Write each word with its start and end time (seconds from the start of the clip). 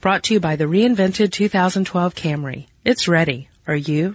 Brought 0.00 0.22
to 0.24 0.34
you 0.34 0.40
by 0.40 0.54
the 0.54 0.64
reinvented 0.64 1.32
2012 1.32 2.14
Camry. 2.14 2.66
It's 2.84 3.08
ready. 3.08 3.48
Are 3.66 3.74
you? 3.74 4.14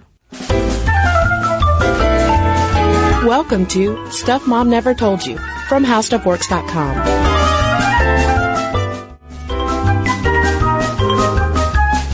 Welcome 3.26 3.66
to 3.66 4.10
Stuff 4.10 4.46
Mom 4.46 4.70
Never 4.70 4.94
Told 4.94 5.26
You 5.26 5.36
from 5.68 5.84
HowStuffWorks.com. 5.84 6.94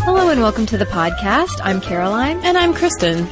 Hello 0.03 0.31
and 0.31 0.41
welcome 0.41 0.67
to 0.67 0.77
the 0.77 0.87
podcast. 0.87 1.61
I'm 1.63 1.81
Caroline. 1.81 2.41
And 2.43 2.59
I'm 2.59 2.75
Cristen. 2.75 3.29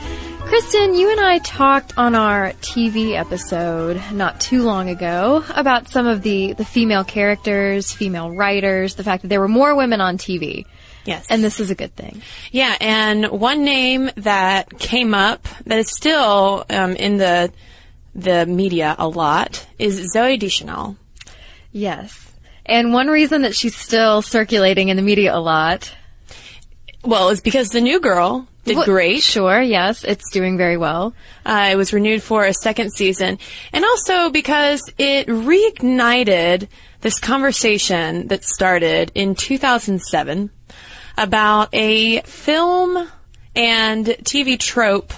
Cristen, 0.49 0.95
you 0.95 1.11
and 1.11 1.21
I 1.21 1.41
talked 1.41 1.93
on 1.99 2.15
our 2.15 2.53
TV 2.63 3.13
episode 3.13 4.03
not 4.13 4.41
too 4.41 4.63
long 4.63 4.89
ago 4.89 5.45
about 5.55 5.89
some 5.89 6.07
of 6.07 6.23
the, 6.23 6.55
the 6.55 6.65
female 6.65 7.05
characters, 7.05 7.93
female 7.93 8.31
writers, 8.31 8.95
the 8.95 9.05
fact 9.05 9.23
that 9.23 9.29
there 9.29 9.41
were 9.41 9.49
more 9.49 9.77
women 9.77 10.01
on 10.01 10.17
TV. 10.17 10.65
Yes. 11.05 11.27
And 11.29 11.45
this 11.45 11.61
is 11.61 11.71
a 11.71 11.75
good 11.75 11.95
thing. 11.95 12.23
Yeah, 12.51 12.75
and 12.81 13.27
one 13.27 13.63
name 13.63 14.11
that 14.17 14.79
came 14.79 15.13
up 15.13 15.47
that 15.67 15.79
is 15.81 15.91
still 15.91 16.65
um, 16.71 16.97
in 16.97 17.19
the 17.19 17.53
the 18.15 18.47
media 18.47 18.97
a 18.99 19.07
lot 19.07 19.67
is 19.79 20.15
Zooey 20.17 20.39
Deschanel. 20.39 20.97
Yes. 21.73 22.33
And 22.65 22.95
one 22.95 23.09
reason 23.09 23.43
that 23.43 23.55
she's 23.55 23.77
still 23.77 24.23
circulating 24.23 24.89
in 24.89 24.97
the 24.97 25.03
media 25.03 25.35
a 25.35 25.41
lot. 25.41 25.93
Well, 27.05 27.29
it's 27.31 27.41
because 27.41 27.71
the 27.71 27.81
new 27.81 28.01
girl 28.01 28.47
did 28.65 28.77
Well, 28.77 28.85
great. 28.85 29.23
Sure, 29.23 29.61
yes, 29.61 30.05
it's 30.05 30.31
doing 30.31 30.57
very 30.57 30.77
well. 30.77 31.15
Uh, 31.45 31.69
it 31.73 31.77
was 31.77 31.93
renewed 31.93 32.23
for 32.23 32.45
a 32.45 32.53
second 32.53 32.93
season, 32.93 33.39
and 33.73 33.85
also 33.85 34.31
because 34.31 34.83
it 34.99 35.27
reignited 35.27 36.69
this 37.01 37.19
conversation 37.19 38.29
that 38.29 38.45
started 38.45 39.13
in 39.15 39.35
2007 39.35 40.51
about 41.17 41.69
a 41.73 42.21
film 42.23 43.09
and 43.55 44.07
TV 44.07 44.59
trope 44.59 45.13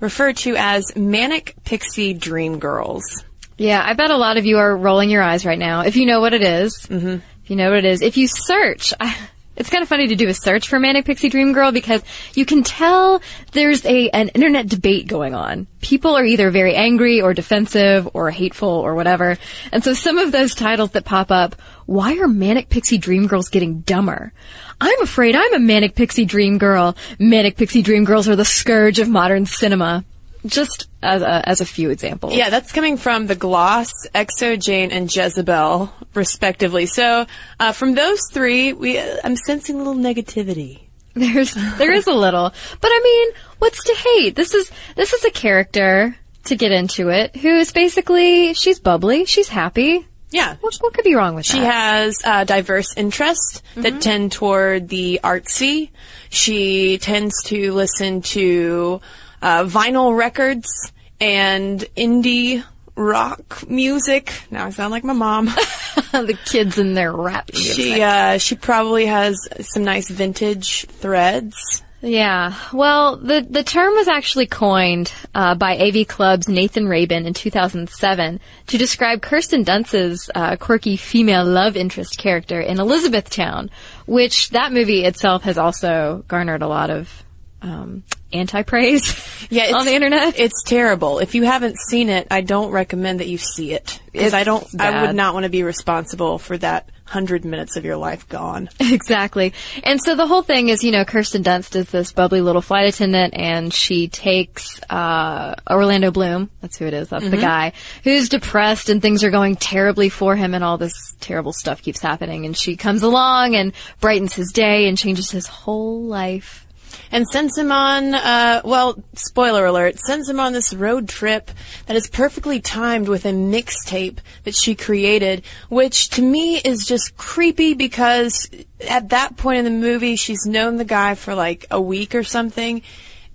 referred 0.00 0.36
to 0.38 0.56
as 0.56 0.94
manic 0.96 1.54
pixie 1.64 2.14
dream 2.14 2.58
girls. 2.58 3.24
Yeah, 3.58 3.82
I 3.84 3.94
bet 3.94 4.10
a 4.10 4.16
lot 4.16 4.36
of 4.36 4.46
you 4.46 4.58
are 4.58 4.76
rolling 4.76 5.10
your 5.10 5.22
eyes 5.22 5.44
right 5.46 5.58
now. 5.58 5.82
If 5.82 5.96
you 5.96 6.06
know 6.06 6.20
what 6.20 6.34
it 6.34 6.42
is. 6.42 6.86
Mm-hmm. 6.88 7.18
If 7.44 7.50
you 7.50 7.56
know 7.56 7.70
what 7.70 7.78
it 7.78 7.84
is. 7.84 8.02
If 8.02 8.16
you 8.16 8.26
search, 8.26 8.92
I, 9.00 9.16
it's 9.56 9.70
kind 9.70 9.82
of 9.82 9.88
funny 9.88 10.08
to 10.08 10.16
do 10.16 10.28
a 10.28 10.34
search 10.34 10.68
for 10.68 10.80
Manic 10.80 11.04
Pixie 11.04 11.28
Dream 11.28 11.52
Girl 11.52 11.72
because 11.72 12.02
you 12.34 12.44
can 12.46 12.62
tell 12.62 13.20
there's 13.52 13.84
a 13.84 14.08
an 14.10 14.28
internet 14.28 14.68
debate 14.68 15.06
going 15.06 15.34
on. 15.34 15.66
People 15.80 16.16
are 16.16 16.24
either 16.24 16.50
very 16.50 16.74
angry 16.74 17.20
or 17.20 17.34
defensive 17.34 18.08
or 18.14 18.30
hateful 18.30 18.68
or 18.68 18.94
whatever. 18.94 19.36
And 19.70 19.84
so 19.84 19.94
some 19.94 20.18
of 20.18 20.32
those 20.32 20.54
titles 20.54 20.92
that 20.92 21.04
pop 21.04 21.30
up, 21.30 21.56
why 21.86 22.18
are 22.18 22.28
Manic 22.28 22.68
Pixie 22.68 22.98
Dream 22.98 23.26
Girls 23.26 23.48
getting 23.48 23.80
dumber? 23.80 24.32
I'm 24.80 25.02
afraid 25.02 25.36
I'm 25.36 25.54
a 25.54 25.58
Manic 25.58 25.94
Pixie 25.94 26.24
Dream 26.24 26.58
Girl. 26.58 26.96
Manic 27.18 27.56
Pixie 27.56 27.82
Dream 27.82 28.04
Girls 28.04 28.28
are 28.28 28.36
the 28.36 28.44
scourge 28.44 28.98
of 28.98 29.08
modern 29.08 29.46
cinema. 29.46 30.04
Just 30.44 30.88
as 31.02 31.22
a, 31.22 31.48
as 31.48 31.60
a 31.60 31.64
few 31.64 31.90
examples. 31.90 32.34
Yeah, 32.34 32.50
that's 32.50 32.72
coming 32.72 32.96
from 32.96 33.26
the 33.26 33.36
Gloss, 33.36 33.92
xoJane, 34.14 34.90
and 34.90 35.14
Jezebel, 35.14 35.92
respectively. 36.14 36.86
So, 36.86 37.26
uh, 37.60 37.72
from 37.72 37.94
those 37.94 38.20
three, 38.32 38.72
we 38.72 38.98
uh, 38.98 39.18
I'm 39.22 39.36
sensing 39.36 39.76
a 39.76 39.78
little 39.78 39.94
negativity. 39.94 40.80
There's 41.14 41.54
there 41.54 41.92
is 41.92 42.06
a 42.06 42.14
little, 42.14 42.52
but 42.80 42.88
I 42.88 43.00
mean, 43.04 43.42
what's 43.58 43.84
to 43.84 43.94
hate? 43.94 44.34
This 44.34 44.54
is 44.54 44.70
this 44.96 45.12
is 45.12 45.24
a 45.24 45.30
character 45.30 46.16
to 46.44 46.56
get 46.56 46.72
into 46.72 47.10
it 47.10 47.36
who 47.36 47.48
is 47.48 47.72
basically 47.72 48.54
she's 48.54 48.80
bubbly, 48.80 49.24
she's 49.26 49.48
happy. 49.48 50.06
Yeah. 50.30 50.56
What, 50.60 50.74
what 50.76 50.94
could 50.94 51.04
be 51.04 51.14
wrong 51.14 51.34
with 51.34 51.46
her? 51.46 51.52
She 51.52 51.60
that? 51.60 51.72
has 51.72 52.22
uh, 52.24 52.44
diverse 52.44 52.96
interests 52.96 53.62
that 53.74 54.00
tend 54.00 54.32
toward 54.32 54.88
the 54.88 55.20
artsy. 55.22 55.90
She 56.30 56.96
tends 56.98 57.34
to 57.44 57.74
listen 57.74 58.22
to 58.22 59.02
uh, 59.42 59.64
vinyl 59.64 60.16
records 60.16 60.92
and 61.20 61.80
indie 61.96 62.64
rock 62.96 63.68
music. 63.68 64.32
Now 64.50 64.66
I 64.66 64.70
sound 64.70 64.90
like 64.90 65.04
my 65.04 65.12
mom. 65.12 65.46
the 66.12 66.38
kids 66.44 66.78
in 66.78 66.94
their 66.94 67.12
rap 67.12 67.50
music. 67.52 67.74
she 67.74 68.02
uh, 68.02 68.38
she 68.38 68.54
probably 68.54 69.06
has 69.06 69.36
some 69.60 69.84
nice 69.84 70.08
vintage 70.08 70.86
threads. 70.86 71.82
Yeah. 72.02 72.54
Well, 72.72 73.16
the 73.16 73.46
the 73.48 73.62
term 73.62 73.94
was 73.94 74.08
actually 74.08 74.46
coined 74.46 75.12
uh, 75.34 75.54
by 75.54 75.78
AV 75.78 76.08
Club's 76.08 76.48
Nathan 76.48 76.88
Rabin 76.88 77.26
in 77.26 77.32
2007 77.32 78.40
to 78.66 78.78
describe 78.78 79.22
Kirsten 79.22 79.62
Dunst's 79.62 80.28
uh, 80.34 80.56
quirky 80.56 80.96
female 80.96 81.44
love 81.44 81.76
interest 81.76 82.18
character 82.18 82.60
in 82.60 82.80
Elizabethtown, 82.80 83.70
which 84.06 84.50
that 84.50 84.72
movie 84.72 85.04
itself 85.04 85.44
has 85.44 85.58
also 85.58 86.24
garnered 86.26 86.62
a 86.62 86.68
lot 86.68 86.90
of 86.90 87.22
um, 87.62 88.02
anti 88.32 88.62
praise 88.62 89.46
Yeah, 89.50 89.72
on 89.74 89.84
the 89.84 89.94
internet. 89.94 90.38
It's 90.38 90.62
terrible. 90.64 91.18
If 91.18 91.34
you 91.34 91.44
haven't 91.44 91.78
seen 91.78 92.08
it, 92.08 92.26
I 92.30 92.40
don't 92.40 92.70
recommend 92.70 93.20
that 93.20 93.28
you 93.28 93.38
see 93.38 93.72
it 93.72 94.00
because 94.12 94.34
I 94.34 94.44
don't. 94.44 94.66
I 94.80 95.06
would 95.06 95.16
not 95.16 95.34
want 95.34 95.44
to 95.44 95.50
be 95.50 95.62
responsible 95.62 96.38
for 96.38 96.58
that 96.58 96.90
hundred 97.12 97.44
minutes 97.44 97.76
of 97.76 97.84
your 97.84 97.96
life 97.96 98.28
gone. 98.28 98.68
Exactly. 98.92 99.52
And 99.84 100.00
so 100.02 100.14
the 100.14 100.26
whole 100.26 100.42
thing 100.42 100.68
is, 100.68 100.84
you 100.84 100.92
know, 100.92 101.04
Kirsten 101.04 101.42
Dunst 101.42 101.74
is 101.76 101.88
this 101.88 102.12
bubbly 102.12 102.40
little 102.40 102.60
flight 102.60 102.86
attendant 102.86 103.34
and 103.34 103.72
she 103.72 104.08
takes, 104.08 104.80
uh, 104.90 105.54
Orlando 105.68 106.10
Bloom, 106.10 106.50
that's 106.60 106.76
who 106.76 106.86
it 106.86 106.94
is, 106.94 107.08
that's 107.08 107.28
the 107.28 107.36
guy, 107.36 107.72
who's 108.04 108.28
depressed 108.28 108.90
and 108.90 109.00
things 109.00 109.24
are 109.24 109.30
going 109.30 109.56
terribly 109.56 110.08
for 110.08 110.36
him 110.36 110.54
and 110.54 110.62
all 110.62 110.78
this 110.78 110.92
terrible 111.20 111.52
stuff 111.52 111.82
keeps 111.82 112.00
happening 112.00 112.44
and 112.44 112.56
she 112.56 112.76
comes 112.76 113.02
along 113.02 113.56
and 113.56 113.72
brightens 114.00 114.34
his 114.34 114.52
day 114.52 114.88
and 114.88 114.98
changes 114.98 115.30
his 115.30 115.46
whole 115.46 116.02
life. 116.02 116.61
And 117.10 117.26
sends 117.28 117.56
him 117.56 117.72
on, 117.72 118.14
uh, 118.14 118.62
well, 118.64 119.02
spoiler 119.14 119.66
alert, 119.66 119.98
sends 119.98 120.28
him 120.28 120.40
on 120.40 120.52
this 120.52 120.72
road 120.72 121.08
trip 121.08 121.50
that 121.86 121.96
is 121.96 122.08
perfectly 122.08 122.60
timed 122.60 123.08
with 123.08 123.24
a 123.24 123.32
mixtape 123.32 124.18
that 124.44 124.54
she 124.54 124.74
created, 124.74 125.44
which 125.68 126.10
to 126.10 126.22
me 126.22 126.58
is 126.58 126.86
just 126.86 127.16
creepy 127.16 127.74
because 127.74 128.50
at 128.88 129.10
that 129.10 129.36
point 129.36 129.58
in 129.58 129.64
the 129.64 129.70
movie, 129.70 130.16
she's 130.16 130.46
known 130.46 130.76
the 130.76 130.84
guy 130.84 131.14
for 131.14 131.34
like 131.34 131.66
a 131.70 131.80
week 131.80 132.14
or 132.14 132.24
something, 132.24 132.82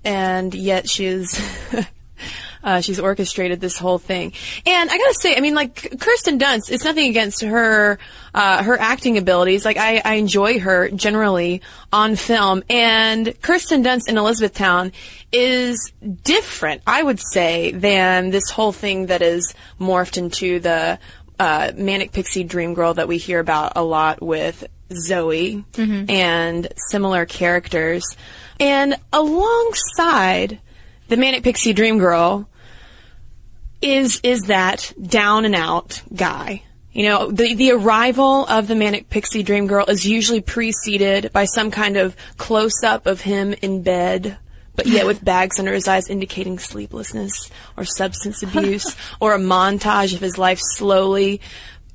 and 0.03 0.53
yet 0.53 0.89
she's. 0.89 1.39
Uh, 2.63 2.81
she's 2.81 3.00
orchestrated 3.00 3.62
this 3.62 3.78
whole 3.78 4.00
thing, 4.00 4.34
and 4.66 4.89
I 4.89 4.97
gotta 4.97 5.13
say, 5.22 5.38
I 5.38 5.39
mean, 5.39 5.53
like 5.53 6.00
Kirsten 6.01 6.38
Dunst. 6.38 6.69
It's 6.69 6.84
nothing 6.84 7.07
against 7.07 7.41
her, 7.44 7.97
uh, 8.38 8.62
her 8.62 8.80
acting 8.80 9.18
abilities. 9.18 9.66
Like 9.66 9.78
I, 9.78 10.00
I 10.06 10.14
enjoy 10.14 10.59
her 10.59 10.90
generally 10.90 11.64
on 11.92 12.16
film, 12.16 12.62
and 12.70 13.34
Kirsten 13.42 13.84
Dunst 13.84 14.08
in 14.08 14.16
Elizabethtown 14.16 14.92
is 15.31 15.92
different, 16.24 16.84
I 16.86 17.02
would 17.02 17.20
say, 17.20 17.72
than 17.72 18.30
this 18.30 18.52
whole 18.52 18.72
thing 18.72 19.08
that 19.08 19.24
is 19.24 19.56
morphed 19.80 20.20
into 20.20 20.59
the 20.59 21.00
uh, 21.40 21.72
manic 21.75 22.12
pixie 22.12 22.44
dream 22.44 22.75
girl 22.75 22.94
that 22.94 23.08
we 23.08 23.18
hear 23.18 23.40
about 23.40 23.74
a 23.75 23.84
lot 23.84 24.22
with 24.22 24.68
Zooey 24.92 25.66
and 26.08 26.68
similar 26.92 27.25
characters, 27.25 28.04
and 28.59 28.98
alongside 29.12 30.59
the 31.08 31.18
manic 31.18 31.42
pixie 31.42 31.74
dream 31.74 31.98
girl 31.98 32.48
is 33.81 34.19
is 34.22 34.42
that 34.44 34.94
down 35.02 35.46
and 35.46 35.56
out 35.56 36.04
guy. 36.16 36.62
You 36.97 37.03
know, 37.03 37.30
the 37.30 37.53
the 37.53 37.74
arrival 37.74 38.47
of 38.47 38.68
the 38.68 38.74
manic 38.74 39.12
pixie 39.12 39.44
dream 39.44 39.68
girl 39.68 39.85
is 39.85 40.03
usually 40.03 40.41
preceded 40.41 41.31
by 41.31 41.46
some 41.46 41.69
kind 41.69 41.96
of 41.96 42.16
close 42.38 42.84
up 42.84 43.06
of 43.06 43.22
him 43.22 43.53
in 43.62 43.84
bed, 43.84 44.40
but 44.75 44.88
yet 44.88 45.06
with 45.06 45.24
bags 45.24 45.59
under 45.59 45.75
his 45.75 45.88
eyes 45.88 46.09
indicating 46.09 46.57
sleeplessness 46.57 47.52
or 47.78 47.86
substance 47.86 48.41
abuse, 48.41 48.96
or 49.22 49.36
a 49.36 49.38
montage 49.38 50.16
of 50.16 50.22
his 50.22 50.40
life 50.40 50.57
slowly 50.59 51.40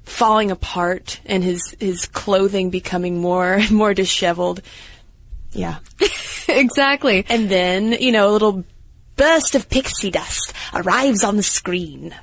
falling 0.04 0.52
apart 0.52 1.20
and 1.26 1.42
his 1.42 1.74
his 1.80 2.06
clothing 2.06 2.70
becoming 2.70 3.20
more 3.20 3.54
and 3.54 3.70
more 3.72 3.94
disheveled. 3.94 4.62
Yeah. 5.50 5.78
exactly. 6.48 7.26
And 7.28 7.48
then, 7.48 7.90
you 7.90 8.12
know, 8.12 8.30
a 8.30 8.30
little 8.30 8.64
burst 9.16 9.56
of 9.56 9.68
pixie 9.68 10.12
dust 10.12 10.52
arrives 10.72 11.24
on 11.24 11.36
the 11.36 11.42
screen. 11.42 12.14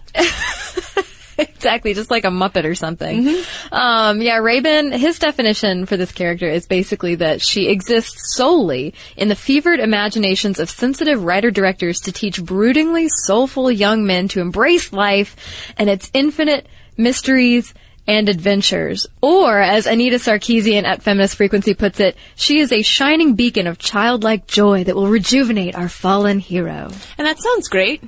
exactly, 1.56 1.94
just 1.94 2.12
like 2.12 2.26
a 2.26 2.30
Muppet 2.30 2.66
or 2.66 2.76
something. 2.76 3.44
Um, 3.72 4.22
yeah, 4.22 4.38
Rabin, 4.38 4.92
his 4.92 5.20
definition 5.20 5.86
for 5.86 5.96
this 5.96 6.12
character 6.12 6.48
is 6.48 6.68
basically 6.68 7.16
that 7.16 7.42
she 7.42 7.70
exists 7.70 8.36
solely 8.36 8.94
in 9.16 9.30
the 9.30 9.36
fevered 9.36 9.80
imaginations 9.80 10.60
of 10.60 10.70
sensitive 10.70 11.24
writer-directors 11.24 12.02
to 12.02 12.12
teach 12.12 12.42
broodingly 12.42 13.08
soulful 13.26 13.72
young 13.72 14.06
men 14.06 14.28
to 14.30 14.42
embrace 14.42 14.92
life 14.92 15.36
and 15.78 15.90
its 15.90 16.12
infinite 16.14 16.68
mysteries 16.98 17.74
and 18.06 18.28
adventures. 18.28 19.08
Or, 19.22 19.60
as 19.60 19.86
Anita 19.86 20.18
Sarkeesian 20.18 20.84
at 20.84 21.04
Feminist 21.04 21.36
Frequency 21.36 21.74
puts 21.74 22.00
it, 22.00 22.18
she 22.36 22.60
is 22.60 22.72
a 22.72 22.82
shining 22.82 23.36
beacon 23.36 23.68
of 23.68 23.78
childlike 23.78 24.48
joy 24.48 24.84
that 24.84 24.96
will 24.96 25.08
rejuvenate 25.08 25.76
our 25.76 25.88
fallen 25.88 26.40
hero. 26.40 26.92
And 27.18 27.28
that 27.28 27.40
sounds 27.40 27.70
great. 27.70 28.04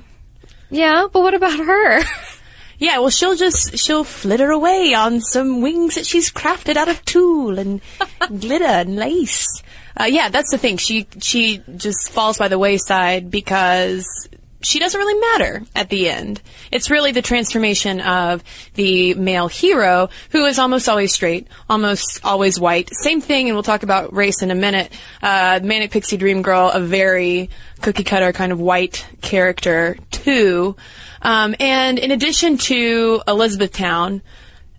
Yeah, 0.70 1.06
but 1.12 1.22
what 1.22 1.34
about 1.34 1.58
her? 1.58 2.00
Yeah, 2.82 2.98
well, 2.98 3.10
she'll 3.10 3.36
just 3.36 3.78
she'll 3.78 4.02
flitter 4.02 4.50
away 4.50 4.92
on 4.92 5.20
some 5.20 5.60
wings 5.60 5.94
that 5.94 6.04
she's 6.04 6.32
crafted 6.32 6.74
out 6.74 6.88
of 6.88 7.04
tulle 7.04 7.60
and 7.60 7.80
glitter 8.40 8.64
and 8.64 8.96
lace. 8.96 9.62
Uh, 9.98 10.06
yeah, 10.06 10.30
that's 10.30 10.50
the 10.50 10.58
thing. 10.58 10.78
She 10.78 11.06
she 11.20 11.62
just 11.76 12.10
falls 12.10 12.38
by 12.38 12.48
the 12.48 12.58
wayside 12.58 13.30
because 13.30 14.28
she 14.62 14.80
doesn't 14.80 14.98
really 14.98 15.20
matter 15.20 15.62
at 15.76 15.90
the 15.90 16.08
end. 16.08 16.42
It's 16.72 16.90
really 16.90 17.12
the 17.12 17.22
transformation 17.22 18.00
of 18.00 18.42
the 18.74 19.14
male 19.14 19.46
hero 19.46 20.08
who 20.30 20.44
is 20.46 20.58
almost 20.58 20.88
always 20.88 21.14
straight, 21.14 21.46
almost 21.70 22.20
always 22.24 22.58
white. 22.58 22.90
Same 22.92 23.20
thing, 23.20 23.48
and 23.48 23.54
we'll 23.54 23.62
talk 23.62 23.84
about 23.84 24.12
race 24.12 24.42
in 24.42 24.50
a 24.50 24.56
minute. 24.56 24.92
Uh, 25.22 25.60
Manic 25.62 25.92
Pixie 25.92 26.16
Dream 26.16 26.42
Girl, 26.42 26.68
a 26.68 26.80
very 26.80 27.48
cookie 27.80 28.02
cutter 28.02 28.32
kind 28.32 28.50
of 28.50 28.58
white 28.58 29.06
character 29.20 29.96
too. 30.10 30.74
Um, 31.22 31.54
and 31.60 31.98
in 31.98 32.10
addition 32.10 32.58
to 32.58 33.22
Elizabethtown 33.28 34.22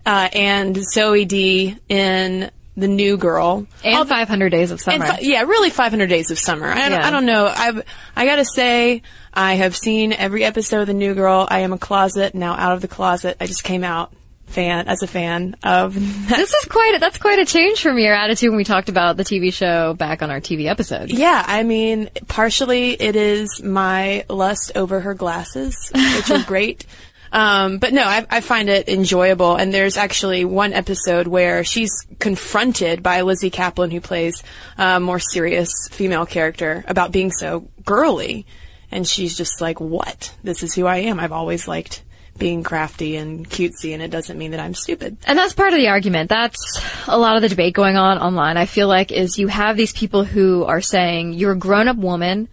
uh, 0.06 0.28
and 0.32 0.76
Zooey 0.76 1.26
D 1.26 1.76
in 1.88 2.50
the 2.76 2.88
new 2.88 3.16
girl 3.16 3.66
And 3.84 3.94
I'll- 3.96 4.04
500 4.04 4.50
Days 4.50 4.70
of 4.72 4.80
Summer. 4.80 5.06
fi- 5.06 5.20
yeah, 5.20 5.42
really 5.42 5.70
500 5.70 6.06
Days 6.08 6.30
of 6.30 6.38
Summer. 6.38 6.66
I 6.68 6.88
don't, 6.88 6.92
Yeah. 7.00 7.06
I 7.06 7.10
don't 7.10 7.24
know. 7.26 7.46
I've, 7.46 7.82
I 8.16 8.26
gotta 8.26 8.44
say, 8.44 9.02
I 9.32 9.54
have 9.54 9.76
seen 9.76 10.12
every 10.12 10.44
episode 10.44 10.80
of 10.82 10.86
The 10.88 10.94
New 10.94 11.14
Girl. 11.14 11.46
I 11.48 11.60
am 11.60 11.72
a 11.72 11.78
closet, 11.78 12.34
now 12.34 12.52
out 12.54 12.72
of 12.72 12.80
the 12.82 12.88
closet. 12.88 13.36
I 13.40 13.46
just 13.46 13.62
came 13.64 13.84
out 13.84 14.12
fan, 14.46 14.88
as 14.88 15.02
a 15.02 15.06
fan 15.06 15.56
of 15.62 15.94
that. 15.94 16.36
this 16.36 16.52
is 16.52 16.64
quite 16.66 16.94
a, 16.94 16.98
that's 16.98 17.18
quite 17.18 17.38
a 17.38 17.44
change 17.44 17.82
from 17.82 17.98
your 17.98 18.14
attitude 18.14 18.50
when 18.50 18.56
we 18.56 18.64
talked 18.64 18.88
about 18.88 19.16
the 19.16 19.24
TV 19.24 19.52
show 19.52 19.94
back 19.94 20.22
on 20.22 20.30
our 20.30 20.40
TV 20.40 20.66
episode. 20.66 21.10
Yeah, 21.10 21.42
I 21.46 21.62
mean, 21.62 22.10
partially 22.28 22.92
it 22.92 23.16
is 23.16 23.62
my 23.62 24.24
lust 24.28 24.72
over 24.74 25.00
her 25.00 25.14
glasses, 25.14 25.90
which 25.92 26.30
are 26.30 26.42
great. 26.46 26.86
Um, 27.32 27.78
but 27.78 27.92
no, 27.92 28.02
I, 28.04 28.24
I 28.30 28.40
find 28.40 28.68
it 28.68 28.88
enjoyable. 28.88 29.56
And 29.56 29.74
there's 29.74 29.96
actually 29.96 30.44
one 30.44 30.72
episode 30.72 31.26
where 31.26 31.64
she's 31.64 31.90
confronted 32.20 33.02
by 33.02 33.22
Lizzy 33.22 33.50
Caplan, 33.50 33.90
who 33.90 34.00
plays 34.00 34.44
a 34.78 35.00
more 35.00 35.18
serious 35.18 35.88
female 35.90 36.26
character, 36.26 36.84
about 36.86 37.10
being 37.10 37.32
so 37.32 37.68
girly. 37.84 38.46
And 38.92 39.04
she's 39.04 39.36
just 39.36 39.60
like, 39.60 39.80
what? 39.80 40.32
This 40.44 40.62
is 40.62 40.74
who 40.74 40.86
I 40.86 40.98
am. 40.98 41.18
I've 41.18 41.32
always 41.32 41.66
liked 41.66 42.04
being 42.38 42.62
crafty 42.62 43.16
and 43.16 43.48
cutesy, 43.48 43.92
and 43.94 44.02
it 44.02 44.10
doesn't 44.10 44.36
mean 44.36 44.50
that 44.50 44.60
I'm 44.60 44.74
stupid. 44.74 45.16
And 45.26 45.38
that's 45.38 45.52
part 45.52 45.72
of 45.72 45.78
the 45.78 45.88
argument. 45.88 46.28
That's 46.28 46.80
a 47.06 47.18
lot 47.18 47.36
of 47.36 47.42
the 47.42 47.48
debate 47.48 47.74
going 47.74 47.96
on 47.96 48.18
online. 48.18 48.56
I 48.56 48.66
feel 48.66 48.88
like 48.88 49.12
is 49.12 49.38
you 49.38 49.48
have 49.48 49.76
these 49.76 49.92
people 49.92 50.24
who 50.24 50.64
are 50.64 50.80
saying 50.80 51.34
you're 51.34 51.52
a 51.52 51.56
grown-up 51.56 51.96
woman. 51.96 52.48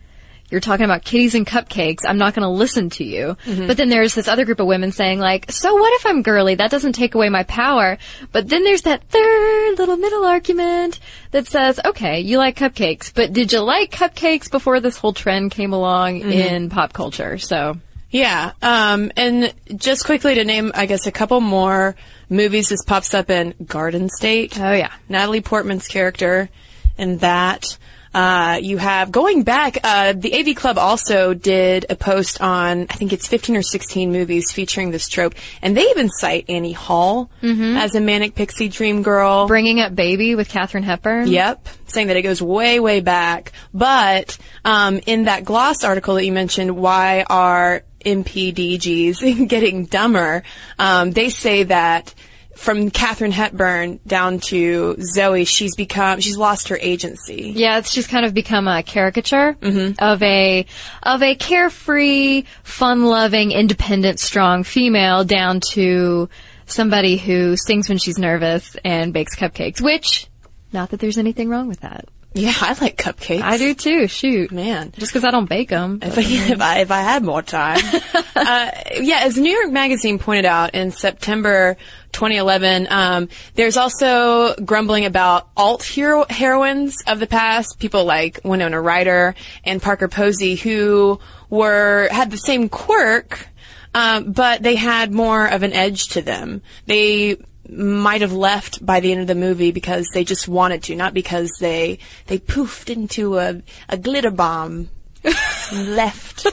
You're 0.51 0.60
talking 0.60 0.83
about 0.83 1.06
kitties 1.06 1.33
and 1.33 1.48
cupcakes. 1.48 2.00
I'm 2.06 2.18
not 2.18 2.33
going 2.33 2.44
to 2.44 2.50
listen 2.50 2.89
to 2.92 3.06
you. 3.06 3.38
Mm-hmm. 3.45 3.68
But 3.68 3.78
then 3.78 3.88
there's 3.88 4.13
this 4.13 4.28
other 4.28 4.44
group 4.44 4.60
of 4.60 4.68
women 4.68 4.92
saying 4.92 5.18
like, 5.18 5.50
so 5.50 5.74
what 5.75 5.94
if 5.94 6.06
I'm 6.06 6.24
girly? 6.24 6.56
That 6.56 6.69
doesn't 6.69 6.92
take 6.92 7.16
away 7.16 7.30
my 7.30 7.44
power. 7.44 7.98
But 8.34 8.50
then 8.50 8.66
there's 8.66 8.81
that 8.81 9.01
third 9.06 9.80
little 9.80 9.95
middle 9.95 10.25
argument 10.25 11.00
that 11.31 11.48
says, 11.48 11.80
okay, 11.86 12.19
you 12.19 12.38
like 12.38 12.57
cupcakes, 12.57 13.13
but 13.13 13.31
did 13.31 13.54
you 13.54 13.62
like 13.62 13.92
cupcakes 13.92 14.51
before 14.51 14.81
this 14.81 14.98
whole 14.98 15.13
trend 15.13 15.51
came 15.51 15.72
along 15.72 16.19
mm-hmm. 16.19 16.31
in 16.31 16.69
pop 16.69 16.92
culture? 16.92 17.38
So 17.38 17.77
Yeah, 18.12 18.52
um, 18.62 19.12
and 19.16 19.54
just 19.75 20.06
quickly 20.06 20.36
to 20.36 20.44
name, 20.44 20.72
I 20.75 20.86
guess, 20.86 21.08
a 21.08 21.12
couple 21.12 21.40
more 21.42 21.96
movies 22.30 22.69
this 22.69 22.84
pops 22.84 23.13
up 23.13 23.30
in 23.30 23.56
Garden 23.66 24.10
State. 24.10 24.60
Oh, 24.60 24.74
yeah. 24.74 24.92
Natalie 25.10 25.42
Portman's 25.42 25.88
character 25.88 26.50
in 26.98 27.18
that. 27.19 27.78
Uh, 28.13 28.60
you 28.62 28.78
have 28.78 29.10
going 29.10 29.44
back. 29.44 29.78
Uh, 29.84 30.12
the 30.12 30.38
AV 30.38 30.54
Club 30.54 30.78
also 30.78 31.34
did 31.34 31.86
a 31.90 31.96
post 31.96 32.42
on 32.42 32.81
I 32.90 32.96
think 32.96 33.13
it's 33.13 33.25
15 33.25 33.56
or 33.56 33.62
16 33.62 34.12
movies 34.12 34.52
featuring 34.52 34.92
this 34.92 35.08
trope, 35.08 35.34
and 35.62 35.78
they 35.78 35.84
even 35.84 36.10
cite 36.10 36.50
Annie 36.50 36.74
Hall 36.74 37.31
as 37.78 37.96
a 37.96 38.02
manic 38.02 38.36
pixie 38.36 38.68
dream 38.68 39.02
girl. 39.02 39.48
bringing 39.48 39.80
up 39.80 39.96
baby 39.96 40.36
with 40.36 40.50
Katharine 40.50 40.84
Hepburn. 40.84 41.30
Yep, 41.30 41.69
saying 41.88 42.08
that 42.08 42.18
it 42.18 42.24
goes 42.24 42.42
way, 42.42 42.81
way 42.81 43.00
back. 43.00 43.54
But 43.74 44.38
um, 44.66 45.00
in 45.06 45.24
that 45.24 45.46
Gloss 45.46 45.86
article 45.86 46.16
that 46.16 46.25
you 46.25 46.34
mentioned, 46.34 46.75
why 46.75 47.24
are 47.30 47.84
MPDGs 48.06 49.48
getting 49.50 49.86
dumber? 49.86 50.44
Um, 50.80 51.12
they 51.12 51.30
say 51.30 51.63
that 51.63 52.13
from 52.56 52.92
Katharine 52.92 53.31
Hepburn 53.31 54.00
down 54.06 54.39
to 54.39 54.95
Zooey, 54.95 55.48
she's 55.48 55.75
become 55.75 56.19
she's 56.19 56.38
lost 56.38 56.68
her 56.69 56.77
agency. 56.80 57.53
Yeah, 57.56 57.77
it's 57.77 57.94
just 57.94 58.09
kind 58.09 58.25
of 58.25 58.33
become 58.33 58.68
a 58.68 58.83
caricature 58.83 59.57
of 60.00 60.21
a 60.21 60.65
of 61.01 61.24
a 61.24 61.36
carefree, 61.36 62.44
fun-loving, 62.63 63.51
independent, 63.51 64.19
strong 64.19 64.63
female 64.63 65.24
down 65.24 65.59
to 65.71 66.30
somebody 66.65 67.18
who 67.18 67.56
sings 67.57 67.89
when 67.89 67.98
she's 67.98 68.18
nervous 68.18 68.75
and 68.83 69.13
bakes 69.13 69.36
cupcakes. 69.36 69.81
Which, 69.81 70.27
not 70.71 70.89
that 70.92 71.00
there's 71.00 71.18
anything 71.18 71.50
wrong 71.50 71.68
with 71.68 71.81
that. 71.81 72.06
Yeah, 72.33 72.54
I 72.62 72.69
like 72.80 72.98
cupcakes. 72.98 73.42
I 73.42 73.57
do 73.57 73.74
too. 73.74 74.07
Shoot, 74.07 74.51
Man. 74.51 74.94
just 74.98 75.12
because 75.12 75.25
I 75.25 75.31
don't 75.31 75.50
bake 75.50 75.68
them. 75.69 76.00
if 76.01 76.18
I, 76.18 76.22
if 76.54 76.62
I, 76.62 76.80
if 76.80 76.92
I 76.92 77.01
had 77.01 77.24
more 77.24 77.42
time. 77.42 77.80
uh, 78.36 78.72
yeah, 79.01 79.19
as 79.24 79.38
New 79.38 79.51
York 79.51 79.72
Magazine 79.72 80.18
pointed 80.18 80.45
out 80.45 80.74
in 80.74 80.92
September 80.92 81.75
2011, 82.13 82.88
um, 82.89 83.28
there's 83.56 83.75
also 83.75 84.56
grumbling 84.56 85.06
about 85.06 85.50
alt 85.57 85.83
hero 85.83 86.25
heroines 86.30 87.04
of 87.06 87.19
the 87.19 87.28
past, 87.28 87.80
people 87.80 88.06
like 88.06 88.39
Winona 88.45 88.80
Ryder 88.80 89.36
and 89.66 89.81
Parker 89.81 90.07
Posey, 90.07 90.56
who 90.56 91.19
were 91.50 92.07
had 92.12 92.31
the 92.31 92.38
same 92.38 92.69
quirk, 92.69 93.50
um, 93.94 94.31
but 94.31 94.63
they 94.63 94.75
had 94.75 95.12
more 95.12 95.45
of 95.45 95.63
an 95.63 95.74
edge 95.74 96.07
to 96.10 96.22
them. 96.22 96.62
They 96.86 97.38
might 97.71 98.21
have 98.21 98.33
left 98.33 98.85
by 98.85 99.00
the 99.00 99.12
end 99.12 99.21
of 99.21 99.27
the 99.27 99.35
movie 99.35 99.71
because 99.71 100.07
they 100.13 100.23
just 100.23 100.47
wanted 100.47 100.83
to, 100.83 100.95
not 100.95 101.13
because 101.13 101.51
they 101.59 102.00
they 102.27 102.38
poofed 102.38 102.89
into 102.89 103.38
a, 103.38 103.62
a 103.89 103.97
glitter 103.97 104.31
bomb 104.31 104.89
and 105.23 105.35
left. 105.95 106.47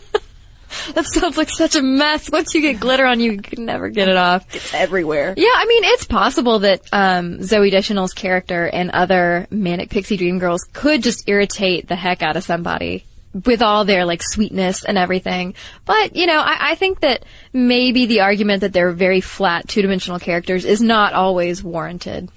That 0.95 1.07
sounds 1.07 1.37
like 1.37 1.51
such 1.51 1.77
a 1.77 1.83
mess. 1.83 2.31
Once 2.31 2.55
you 2.55 2.61
get 2.61 2.81
glitter 2.81 3.05
on 3.05 3.21
you, 3.21 3.33
you 3.33 3.43
can 3.43 3.65
never 3.65 3.89
get 3.89 4.09
it 4.09 4.17
off. 4.17 4.55
It's 4.55 4.73
everywhere. 4.73 5.35
Yeah, 5.37 5.51
I 5.55 5.67
mean, 5.67 5.85
it's 5.85 6.05
possible 6.05 6.61
that 6.61 6.83
um, 6.93 7.39
Zooey 7.39 7.71
Deschanel's 7.71 8.13
character 8.13 8.67
and 8.67 8.91
other 8.91 9.47
manic 9.51 9.91
pixie 9.91 10.17
dream 10.17 10.39
girls 10.39 10.63
could 10.73 11.03
just 11.03 11.29
irritate 11.29 11.89
the 11.89 11.97
heck 11.97 12.23
out 12.23 12.37
of 12.37 12.45
somebody 12.45 13.05
with 13.45 13.63
all 13.63 13.85
their 13.85 14.05
like 14.05 14.23
sweetness 14.23 14.85
and 14.85 14.99
everything. 14.99 15.55
But 15.85 16.17
you 16.17 16.27
know, 16.27 16.39
I, 16.39 16.73
I 16.73 16.75
think 16.75 17.01
that 17.01 17.25
maybe 17.53 18.07
the 18.07 18.21
argument 18.21 18.61
that 18.61 18.73
they're 18.73 18.93
very 18.93 19.21
flat, 19.21 19.69
two-dimensional 19.69 20.19
characters 20.19 20.65
is 20.65 20.81
not 20.81 21.13
always 21.13 21.63
warranted. 21.63 22.31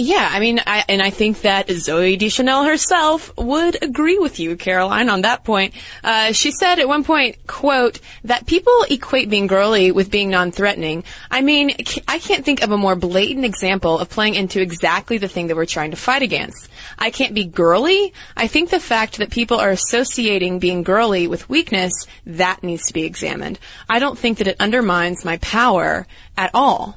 Yeah, 0.00 0.28
I 0.30 0.38
mean, 0.38 0.60
I, 0.64 0.84
and 0.88 1.02
I 1.02 1.10
think 1.10 1.40
that 1.40 1.66
Zooey 1.66 2.16
Deschanel 2.16 2.62
herself 2.62 3.36
would 3.36 3.82
agree 3.82 4.16
with 4.16 4.38
you, 4.38 4.54
Caroline, 4.54 5.08
on 5.08 5.22
that 5.22 5.42
point. 5.42 5.74
Uh, 6.04 6.30
she 6.30 6.52
said 6.52 6.78
at 6.78 6.86
one 6.86 7.02
point, 7.02 7.44
quote, 7.48 7.98
that 8.22 8.46
people 8.46 8.84
equate 8.88 9.28
being 9.28 9.48
girly 9.48 9.90
with 9.90 10.08
being 10.08 10.30
non-threatening. 10.30 11.02
I 11.32 11.40
mean, 11.40 11.74
I 12.06 12.20
can't 12.20 12.44
think 12.44 12.62
of 12.62 12.70
a 12.70 12.76
more 12.76 12.94
blatant 12.94 13.44
example 13.44 13.98
of 13.98 14.08
playing 14.08 14.36
into 14.36 14.60
exactly 14.60 15.18
the 15.18 15.26
thing 15.26 15.48
that 15.48 15.56
we're 15.56 15.66
trying 15.66 15.90
to 15.90 15.96
fight 15.96 16.22
against. 16.22 16.68
I 16.96 17.10
can't 17.10 17.34
be 17.34 17.44
girly. 17.44 18.14
I 18.36 18.46
think 18.46 18.70
the 18.70 18.78
fact 18.78 19.18
that 19.18 19.30
people 19.32 19.58
are 19.58 19.70
associating 19.70 20.60
being 20.60 20.84
girly 20.84 21.26
with 21.26 21.50
weakness, 21.50 21.92
that 22.24 22.62
needs 22.62 22.86
to 22.86 22.94
be 22.94 23.02
examined. 23.02 23.58
I 23.88 23.98
don't 23.98 24.16
think 24.16 24.38
that 24.38 24.46
it 24.46 24.60
undermines 24.60 25.24
my 25.24 25.38
power 25.38 26.06
at 26.36 26.52
all. 26.54 26.96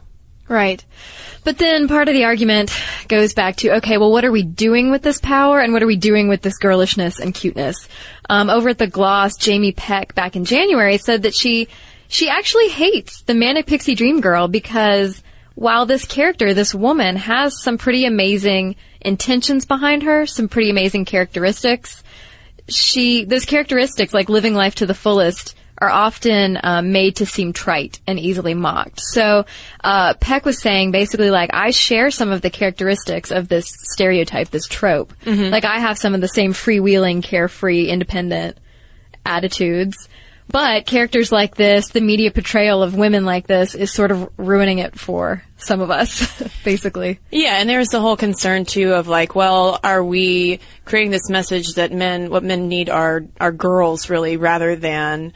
Right. 0.51 0.83
But 1.45 1.57
then 1.59 1.87
part 1.87 2.09
of 2.09 2.13
the 2.13 2.25
argument 2.25 2.77
goes 3.07 3.33
back 3.33 3.55
to, 3.57 3.77
okay, 3.77 3.97
well, 3.97 4.11
what 4.11 4.25
are 4.25 4.33
we 4.33 4.43
doing 4.43 4.91
with 4.91 5.01
this 5.01 5.17
power 5.17 5.61
and 5.61 5.71
what 5.71 5.81
are 5.81 5.87
we 5.87 5.95
doing 5.95 6.27
with 6.27 6.41
this 6.41 6.57
girlishness 6.57 7.21
and 7.21 7.33
cuteness? 7.33 7.87
Um, 8.29 8.49
over 8.49 8.67
at 8.67 8.77
the 8.77 8.85
Gloss, 8.85 9.37
Jamie 9.37 9.71
Peck 9.71 10.13
back 10.13 10.35
in 10.35 10.43
January 10.43 10.97
said 10.97 11.23
that 11.23 11.33
she, 11.33 11.69
she 12.09 12.27
actually 12.27 12.67
hates 12.67 13.21
the 13.21 13.33
Manic 13.33 13.65
Pixie 13.65 13.95
Dream 13.95 14.19
Girl 14.19 14.49
because 14.49 15.23
while 15.55 15.85
this 15.85 16.03
character, 16.03 16.53
this 16.53 16.75
woman, 16.75 17.15
has 17.15 17.63
some 17.63 17.77
pretty 17.77 18.03
amazing 18.03 18.75
intentions 18.99 19.65
behind 19.65 20.03
her, 20.03 20.25
some 20.25 20.49
pretty 20.49 20.69
amazing 20.69 21.05
characteristics, 21.05 22.03
she, 22.67 23.23
those 23.23 23.45
characteristics, 23.45 24.13
like 24.13 24.27
living 24.27 24.53
life 24.53 24.75
to 24.75 24.85
the 24.85 24.93
fullest, 24.93 25.55
are 25.81 25.89
often 25.89 26.59
um, 26.63 26.91
made 26.91 27.15
to 27.17 27.25
seem 27.25 27.51
trite 27.51 27.99
and 28.05 28.19
easily 28.19 28.53
mocked. 28.53 29.01
So 29.01 29.45
uh, 29.83 30.13
Peck 30.13 30.45
was 30.45 30.61
saying 30.61 30.91
basically 30.91 31.31
like 31.31 31.49
I 31.53 31.71
share 31.71 32.11
some 32.11 32.31
of 32.31 32.41
the 32.41 32.51
characteristics 32.51 33.31
of 33.31 33.47
this 33.49 33.65
stereotype, 33.91 34.49
this 34.49 34.67
trope. 34.67 35.11
Like 35.49 35.65
I 35.65 35.79
have 35.79 35.97
some 35.97 36.13
of 36.13 36.21
the 36.21 36.27
same 36.27 36.53
freewheeling, 36.53 37.23
carefree, 37.23 37.87
independent 37.87 38.57
attitudes. 39.25 40.07
But 40.47 40.85
characters 40.85 41.31
like 41.31 41.55
this, 41.55 41.89
the 41.89 42.01
media 42.01 42.29
portrayal 42.29 42.83
of 42.83 42.93
women 42.93 43.23
like 43.23 43.47
this, 43.47 43.73
is 43.73 43.89
sort 43.91 44.11
of 44.11 44.29
ruining 44.35 44.79
it 44.79 44.99
for 44.99 45.43
some 45.55 45.79
of 45.79 45.89
us, 45.89 46.43
basically. 46.65 47.19
Yeah, 47.31 47.55
and 47.55 47.69
there's 47.69 47.87
the 47.87 48.01
whole 48.01 48.17
concern 48.17 48.65
too 48.65 48.93
of 48.93 49.07
like, 49.07 49.33
well, 49.33 49.79
are 49.81 50.03
we 50.03 50.59
creating 50.83 51.11
this 51.11 51.29
message 51.29 51.75
that 51.75 51.93
men, 51.93 52.29
what 52.29 52.43
men 52.43 52.67
need 52.67 52.89
are 52.89 53.23
are 53.39 53.53
girls 53.53 54.09
really, 54.09 54.35
rather 54.35 54.75
than 54.75 55.31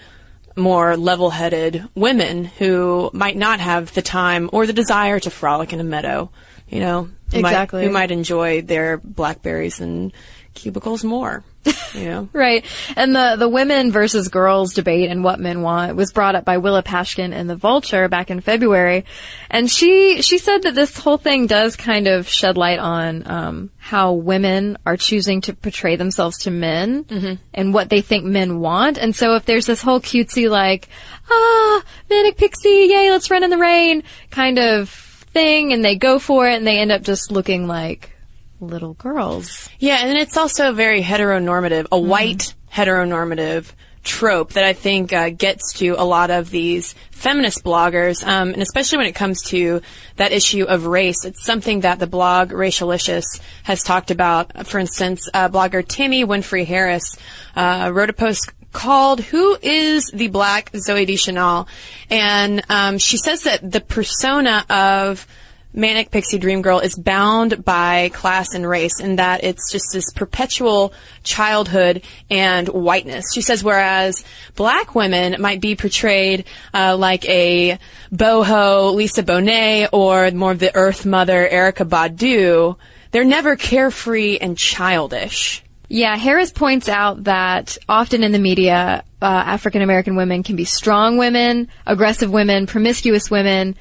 more 0.55 0.95
level-headed 0.97 1.83
women 1.95 2.45
who 2.45 3.09
might 3.13 3.37
not 3.37 3.59
have 3.59 3.93
the 3.93 4.01
time 4.01 4.49
or 4.53 4.65
the 4.65 4.73
desire 4.73 5.19
to 5.19 5.29
frolic 5.29 5.73
in 5.73 5.79
a 5.79 5.83
meadow. 5.83 6.29
You 6.69 6.79
know, 6.79 7.09
who 7.31 7.37
might- 7.41 7.51
who 7.85 7.91
might 7.93 8.11
enjoy 8.11 8.61
their 8.61 8.97
blackberries 8.97 9.79
and 9.79 10.11
cubicles 10.53 11.03
more. 11.03 11.43
You 11.95 12.09
know. 12.09 12.29
Right. 12.33 12.65
And 12.97 13.15
the, 13.15 13.37
the 13.39 13.47
women 13.47 13.89
versus 13.89 14.27
girls 14.27 14.73
debate 14.73 15.09
and 15.09 15.23
what 15.23 15.39
men 15.39 15.61
want 15.61 15.95
was 15.95 16.11
brought 16.11 16.35
up 16.35 16.43
by 16.43 16.57
Willa 16.57 16.83
Paskin 16.83 17.31
in 17.31 17.47
The 17.47 17.55
Vulture 17.55 18.09
back 18.09 18.29
in 18.29 18.41
February. 18.41 19.05
And 19.49 19.71
she, 19.71 20.21
she 20.21 20.37
said 20.37 20.63
that 20.63 20.75
this 20.75 20.97
whole 20.97 21.17
thing 21.17 21.47
does 21.47 21.77
kind 21.77 22.09
of 22.09 22.27
shed 22.27 22.57
light 22.57 22.79
on, 22.79 23.25
um, 23.25 23.69
how 23.77 24.11
women 24.11 24.77
are 24.85 24.97
choosing 24.97 25.39
to 25.41 25.53
portray 25.53 25.95
themselves 25.95 26.39
to 26.39 26.51
men 26.51 27.05
and 27.53 27.73
what 27.73 27.89
they 27.89 28.01
think 28.01 28.25
men 28.25 28.59
want. 28.59 28.97
And 28.97 29.15
so 29.15 29.35
if 29.35 29.45
there's 29.45 29.65
this 29.65 29.81
whole 29.81 30.01
cutesy 30.01 30.49
like, 30.49 30.89
ah, 31.29 31.83
manic 32.09 32.35
pixie, 32.35 32.87
yay, 32.89 33.09
let's 33.09 33.31
run 33.31 33.43
in 33.43 33.49
the 33.49 33.57
rain 33.57 34.03
kind 34.31 34.59
of 34.59 34.89
thing 34.89 35.71
and 35.71 35.83
they 35.83 35.95
go 35.95 36.19
for 36.19 36.47
it 36.49 36.55
and 36.55 36.67
they 36.67 36.79
end 36.79 36.91
up 36.91 37.03
just 37.03 37.31
looking 37.31 37.67
like 37.67 38.14
little 38.59 38.93
girls. 38.93 39.69
Yeah, 39.79 40.05
and 40.05 40.17
it's 40.17 40.37
also 40.37 40.73
very 40.73 41.01
heteronormative, 41.01 41.87
a 41.91 41.99
white 41.99 42.53
heteronormative 42.71 43.71
trope 44.05 44.53
that 44.53 44.63
I 44.63 44.73
think 44.73 45.11
uh, 45.11 45.31
gets 45.31 45.73
to 45.79 45.95
a 45.97 46.05
lot 46.05 46.29
of 46.29 46.49
these 46.49 46.93
feminist 47.11 47.63
bloggers, 47.63 48.25
um, 48.25 48.53
and 48.53 48.61
especially 48.61 48.99
when 48.99 49.07
it 49.07 49.15
comes 49.15 49.41
to 49.47 49.81
that 50.15 50.31
issue 50.31 50.63
of 50.63 50.85
race. 50.85 51.25
It's 51.25 51.43
something 51.43 51.81
that 51.81 51.99
the 51.99 52.07
blog 52.07 52.51
Racialicious 52.51 53.25
has 53.63 53.81
talked 53.81 54.11
about. 54.11 54.67
For 54.67 54.79
instance, 54.79 55.27
uh, 55.33 55.49
blogger 55.49 55.83
Tami 55.83 56.23
Winfrey 56.23 56.65
Harris 56.65 57.17
uh, 57.55 57.91
wrote 57.93 58.09
a 58.09 58.13
post 58.13 58.51
called 58.71 59.21
"Who 59.21 59.57
is 59.61 60.05
the 60.13 60.27
Black 60.27 60.71
Zooey 60.71 61.07
Deschanel?" 61.07 61.67
and 62.09 62.63
um, 62.69 62.99
she 62.99 63.17
says 63.17 63.43
that 63.43 63.69
the 63.69 63.81
persona 63.81 64.65
of 64.69 65.27
Manic 65.75 66.09
Pixie 66.09 66.39
Dream 66.39 66.61
Girl 66.61 66.79
is 66.79 66.95
bound 66.95 67.65
by 67.65 68.09
class 68.13 68.53
and 68.53 68.67
race 68.67 69.01
in 69.01 69.17
that 69.17 69.43
it's 69.43 69.69
just 69.71 69.91
this 69.91 70.09
perpetual 70.11 70.93
childhood 71.23 72.01
and 72.29 72.69
whiteness. 72.69 73.25
She 73.33 73.41
says 73.41 73.63
whereas 73.63 74.23
black 74.55 74.95
women 74.95 75.41
might 75.41 75.59
be 75.59 75.75
portrayed 75.75 76.45
uh, 76.73 76.95
like 76.95 77.27
a 77.27 77.77
boho 78.11 78.93
Lisa 78.93 79.21
Bonet 79.21 79.89
or 79.91 80.31
more 80.31 80.51
of 80.51 80.59
the 80.59 80.73
Earth 80.75 81.05
Mother 81.05 81.47
Erykah 81.51 81.89
Badu, 81.89 82.77
they're 83.11 83.25
never 83.25 83.57
carefree 83.57 84.37
and 84.37 84.57
childish. 84.57 85.61
Yeah, 85.87 86.15
Harris 86.15 86.51
points 86.51 86.89
out 86.89 87.25
that 87.25 87.77
often 87.87 88.23
in 88.23 88.31
the 88.31 88.39
media, 88.39 89.03
uh, 89.21 89.25
African 89.25 89.81
American 89.81 90.15
women 90.15 90.41
can 90.41 90.55
be 90.55 90.65
strong 90.65 91.17
women, 91.17 91.67
aggressive 91.85 92.31
women, 92.31 92.65
promiscuous 92.65 93.29
women, 93.29 93.75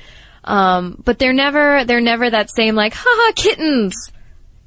um, 0.45 1.01
but 1.05 1.19
they're 1.19 1.33
never 1.33 1.85
they're 1.85 2.01
never 2.01 2.29
that 2.29 2.51
same 2.51 2.75
like 2.75 2.95
haha 2.95 3.33
kittens 3.35 4.13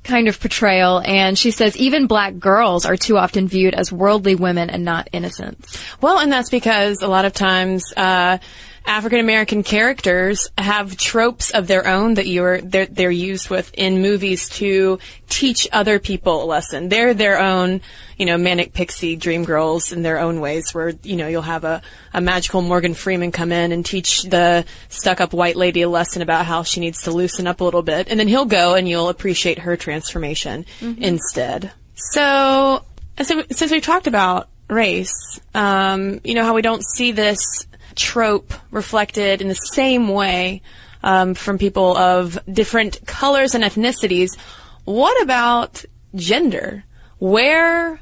kind 0.07 0.27
of 0.27 0.39
portrayal. 0.39 1.01
And 1.05 1.38
she 1.38 1.51
says 1.51 1.77
even 1.77 2.07
black 2.07 2.39
girls 2.39 2.86
are 2.86 2.98
too 2.98 3.17
often 3.17 3.48
viewed 3.48 3.75
as 3.75 3.91
worldly 3.91 4.36
women 4.36 4.69
and 4.69 4.84
not 4.84 5.10
innocents. 5.12 5.77
Well, 6.01 6.19
and 6.19 6.31
that's 6.31 6.50
because 6.50 7.01
a 7.01 7.07
lot 7.07 7.25
of 7.25 7.34
times 7.34 7.84
uh, 7.96 8.39
African 8.88 9.20
American 9.20 9.63
characters 9.63 10.50
have 10.58 10.96
tropes 10.96 11.51
of 11.51 11.67
their 11.67 11.86
own 11.86 12.13
that 12.13 12.25
you're 12.25 12.62
they're, 12.62 12.86
they're 12.86 13.12
used 13.12 13.50
with 13.50 13.70
in 13.74 14.01
movies 14.01 14.48
to 14.50 14.98
teach 15.27 15.67
other 15.74 16.00
people 16.00 16.41
a 16.41 16.46
lesson. 16.46 16.88
They're 16.88 17.13
their 17.13 17.38
own, 17.38 17.82
you 18.17 18.25
know, 18.25 18.38
manic 18.38 18.72
pixie 18.72 19.17
dream 19.17 19.44
girls 19.44 19.91
in 19.91 20.03
their 20.03 20.20
own 20.20 20.39
ways. 20.39 20.74
Where 20.74 20.94
you 21.03 21.17
know 21.17 21.27
you'll 21.27 21.41
have 21.41 21.65
a, 21.65 21.82
a 22.13 22.22
magical 22.22 22.62
Morgan 22.62 22.94
Freeman 22.94 23.34
come 23.34 23.51
in 23.51 23.74
and 23.74 23.86
teach 23.86 24.24
the 24.24 24.65
stuck 24.88 25.20
up 25.20 25.34
white 25.34 25.58
lady 25.58 25.82
a 25.82 25.89
lesson 25.89 26.22
about 26.22 26.46
how 26.46 26.63
she 26.63 26.79
needs 26.79 27.03
to 27.03 27.12
loosen 27.12 27.46
up 27.46 27.60
a 27.60 27.65
little 27.65 27.84
bit, 27.84 28.08
and 28.08 28.17
then 28.17 28.29
he'll 28.29 28.46
go 28.46 28.75
and 28.75 28.88
you'll 28.88 29.10
appreciate 29.10 29.60
her 29.60 29.75
transformation 29.75 30.65
instead. 31.01 31.74
So, 31.96 32.86
so 33.22 33.44
since 33.51 33.70
we 33.70 33.82
talked 33.82 34.08
about 34.08 34.48
race, 34.70 35.41
um, 35.53 36.22
you 36.24 36.36
know 36.36 36.46
how 36.46 36.53
we 36.53 36.62
don't 36.62 36.84
see 36.86 37.12
this 37.12 37.67
trope 37.98 38.54
reflected 38.72 39.42
in 39.42 39.48
the 39.48 39.56
same 39.56 40.08
way 40.08 40.62
um, 41.04 41.34
from 41.34 41.58
people 41.58 41.98
of 41.98 42.39
different 42.51 43.06
colors 43.06 43.56
and 43.56 43.63
ethnicities. 43.63 44.38
What 44.86 45.22
about 45.22 45.84
gender? 46.16 46.84
Where 47.20 48.00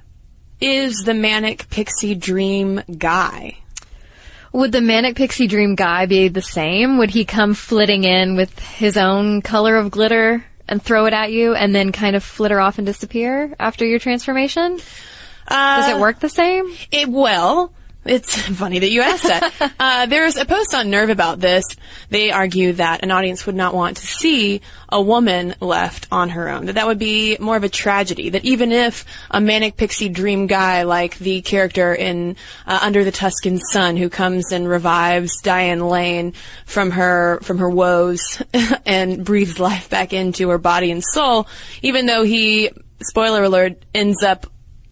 is 0.61 1.03
the 1.05 1.13
manic 1.13 1.69
pixie 1.69 2.15
dream 2.15 2.81
guy? 2.97 3.57
Would 4.53 4.71
the 4.71 4.81
manic 4.81 5.15
pixie 5.15 5.47
dream 5.47 5.75
guy 5.75 6.05
be 6.05 6.29
the 6.29 6.41
same? 6.41 6.97
Would 6.97 7.09
he 7.09 7.25
come 7.25 7.53
flitting 7.53 8.05
in 8.05 8.35
with 8.35 8.57
his 8.59 8.95
own 8.95 9.41
color 9.41 9.75
of 9.75 9.91
glitter 9.91 10.45
and 10.67 10.81
throw 10.81 11.05
it 11.05 11.13
at 11.13 11.31
you 11.31 11.53
and 11.53 11.75
then 11.75 11.91
kind 11.91 12.15
of 12.15 12.23
flitter 12.23 12.59
off 12.59 12.77
and 12.77 12.87
disappear 12.87 13.53
after 13.59 13.85
your 13.85 13.99
transformation? 13.99 14.79
Does 15.49 15.89
it 15.89 15.99
work 15.99 16.19
the 16.19 16.29
same? 16.29 16.73
It 16.91 17.09
well. 17.09 17.73
It's 18.05 18.39
funny 18.57 18.79
that 18.79 18.89
you 18.89 19.01
asked 19.01 19.23
that. 19.23 19.73
uh, 19.79 20.05
there's 20.05 20.37
a 20.37 20.45
post 20.45 20.75
on 20.75 20.89
Nerve 20.89 21.09
about 21.09 21.39
this. 21.39 21.63
They 22.09 22.31
argue 22.31 22.73
that 22.73 23.03
an 23.03 23.11
audience 23.11 23.45
would 23.45 23.55
not 23.55 23.73
want 23.73 23.97
to 23.97 24.05
see 24.05 24.61
a 24.89 25.01
woman 25.01 25.55
left 25.59 26.07
on 26.11 26.29
her 26.29 26.49
own. 26.49 26.67
That 26.67 26.73
that 26.73 26.87
would 26.87 26.99
be 26.99 27.37
more 27.39 27.57
of 27.57 27.63
a 27.63 27.69
tragedy. 27.69 28.29
That 28.29 28.45
even 28.45 28.71
if 28.71 29.05
a 29.31 29.41
manic 29.41 29.75
pixie 29.75 30.09
dream 30.09 30.45
guy 30.45 30.83
like 30.83 31.17
the 31.17 31.41
character 31.41 31.93
in 31.93 32.35
uh, 32.67 32.79
Under 32.81 33.03
the 33.03 33.11
Tuscan 33.11 33.57
Sun, 33.57 33.97
who 33.97 34.09
comes 34.09 34.51
and 34.51 34.67
revives 34.67 35.41
Diane 35.41 35.87
Lane 35.87 36.33
from 36.65 36.91
her 36.91 37.39
from 37.41 37.57
her 37.57 37.69
woes 37.69 38.41
and 38.85 39.25
breathes 39.25 39.59
life 39.59 39.89
back 39.89 40.13
into 40.13 40.49
her 40.49 40.59
body 40.59 40.91
and 40.91 41.03
soul, 41.03 41.47
even 41.81 42.05
though 42.05 42.23
he, 42.23 42.69
spoiler 43.01 43.43
alert, 43.43 43.83
ends 43.93 44.21
up 44.21 44.45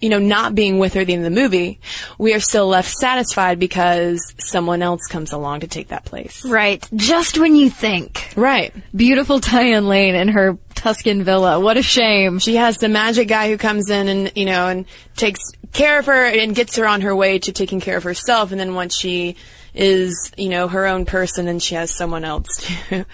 you 0.03 0.09
know, 0.09 0.19
not 0.19 0.53
being 0.53 0.79
with 0.79 0.95
her 0.95 1.01
at 1.01 1.07
the 1.07 1.13
end 1.13 1.25
of 1.25 1.33
the 1.33 1.41
movie, 1.41 1.79
we 2.17 2.33
are 2.33 2.41
still 2.41 2.67
left 2.67 2.91
satisfied 2.91 3.57
because 3.57 4.33
someone 4.37 4.81
else 4.81 5.07
comes 5.07 5.31
along 5.31 5.61
to 5.61 5.67
take 5.67 5.87
that 5.87 6.03
place. 6.03 6.43
Right. 6.43 6.85
Just 6.93 7.37
when 7.37 7.55
you 7.55 7.69
think. 7.69 8.33
Right. 8.35 8.73
Beautiful 8.93 9.39
Diane 9.39 9.87
Lane 9.87 10.15
in 10.15 10.27
her 10.27 10.57
Tuscan 10.75 11.23
villa. 11.23 11.57
What 11.61 11.77
a 11.77 11.81
shame. 11.81 12.39
She 12.39 12.57
has 12.57 12.79
the 12.79 12.89
magic 12.89 13.29
guy 13.29 13.49
who 13.49 13.57
comes 13.57 13.89
in 13.89 14.09
and, 14.09 14.31
you 14.35 14.43
know, 14.43 14.67
and 14.67 14.85
takes 15.15 15.39
care 15.71 15.99
of 15.99 16.07
her 16.07 16.25
and 16.25 16.53
gets 16.53 16.75
her 16.75 16.85
on 16.85 16.99
her 16.99 17.15
way 17.15 17.39
to 17.39 17.53
taking 17.53 17.79
care 17.79 17.95
of 17.95 18.03
herself. 18.03 18.51
And 18.51 18.59
then 18.59 18.75
once 18.75 18.97
she 18.97 19.37
is, 19.73 20.33
you 20.35 20.49
know, 20.49 20.67
her 20.67 20.85
own 20.85 21.05
person, 21.05 21.45
then 21.45 21.59
she 21.59 21.75
has 21.75 21.95
someone 21.95 22.25
else 22.25 22.47
to, 22.89 23.05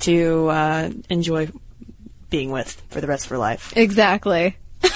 to, 0.00 0.48
uh, 0.48 0.90
enjoy 1.08 1.48
being 2.28 2.50
with 2.50 2.82
for 2.90 3.00
the 3.00 3.06
rest 3.06 3.24
of 3.24 3.30
her 3.30 3.38
life. 3.38 3.72
Exactly. 3.74 4.58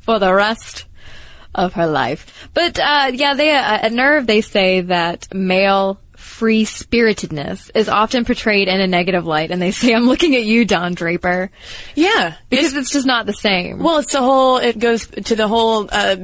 For 0.00 0.18
the 0.18 0.34
rest 0.34 0.84
of 1.54 1.74
her 1.74 1.86
life. 1.86 2.48
But, 2.54 2.78
uh, 2.78 3.10
yeah, 3.12 3.34
they, 3.34 3.50
uh, 3.50 3.78
at 3.82 3.92
Nerve, 3.92 4.26
they 4.26 4.40
say 4.40 4.80
that 4.82 5.32
male 5.32 6.00
free 6.16 6.64
spiritedness 6.64 7.70
is 7.74 7.88
often 7.88 8.24
portrayed 8.24 8.66
in 8.66 8.80
a 8.80 8.86
negative 8.86 9.26
light. 9.26 9.50
And 9.50 9.62
they 9.62 9.70
say, 9.70 9.94
I'm 9.94 10.06
looking 10.06 10.34
at 10.34 10.42
you, 10.42 10.64
Don 10.64 10.94
Draper. 10.94 11.50
Yeah. 11.94 12.34
Because 12.48 12.74
it's 12.74 12.90
just 12.90 13.06
not 13.06 13.26
the 13.26 13.34
same. 13.34 13.78
Well, 13.78 13.98
it's 13.98 14.12
the 14.12 14.20
whole, 14.20 14.56
it 14.56 14.78
goes 14.78 15.06
to 15.06 15.36
the 15.36 15.46
whole 15.46 15.88
uh, 15.92 16.16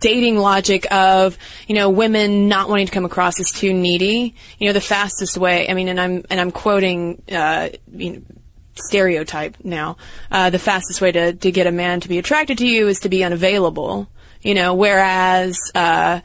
dating 0.00 0.38
logic 0.38 0.86
of, 0.90 1.36
you 1.66 1.74
know, 1.74 1.90
women 1.90 2.48
not 2.48 2.68
wanting 2.70 2.86
to 2.86 2.92
come 2.92 3.04
across 3.04 3.38
as 3.40 3.50
too 3.50 3.74
needy. 3.74 4.34
You 4.58 4.68
know, 4.68 4.72
the 4.72 4.80
fastest 4.80 5.36
way, 5.36 5.68
I 5.68 5.74
mean, 5.74 5.88
and 5.88 6.00
I'm, 6.00 6.24
and 6.30 6.40
I'm 6.40 6.52
quoting, 6.52 7.20
uh, 7.30 7.70
you 7.92 8.12
know, 8.12 8.22
stereotype 8.74 9.56
now. 9.64 9.96
Uh, 10.30 10.50
the 10.50 10.58
fastest 10.58 11.00
way 11.00 11.12
to, 11.12 11.32
to 11.32 11.50
get 11.50 11.66
a 11.66 11.72
man 11.72 12.00
to 12.00 12.08
be 12.08 12.18
attracted 12.18 12.58
to 12.58 12.66
you 12.66 12.88
is 12.88 13.00
to 13.00 13.08
be 13.08 13.24
unavailable. 13.24 14.08
You 14.42 14.54
know, 14.54 14.74
whereas, 14.74 15.58
uh, 15.74 16.20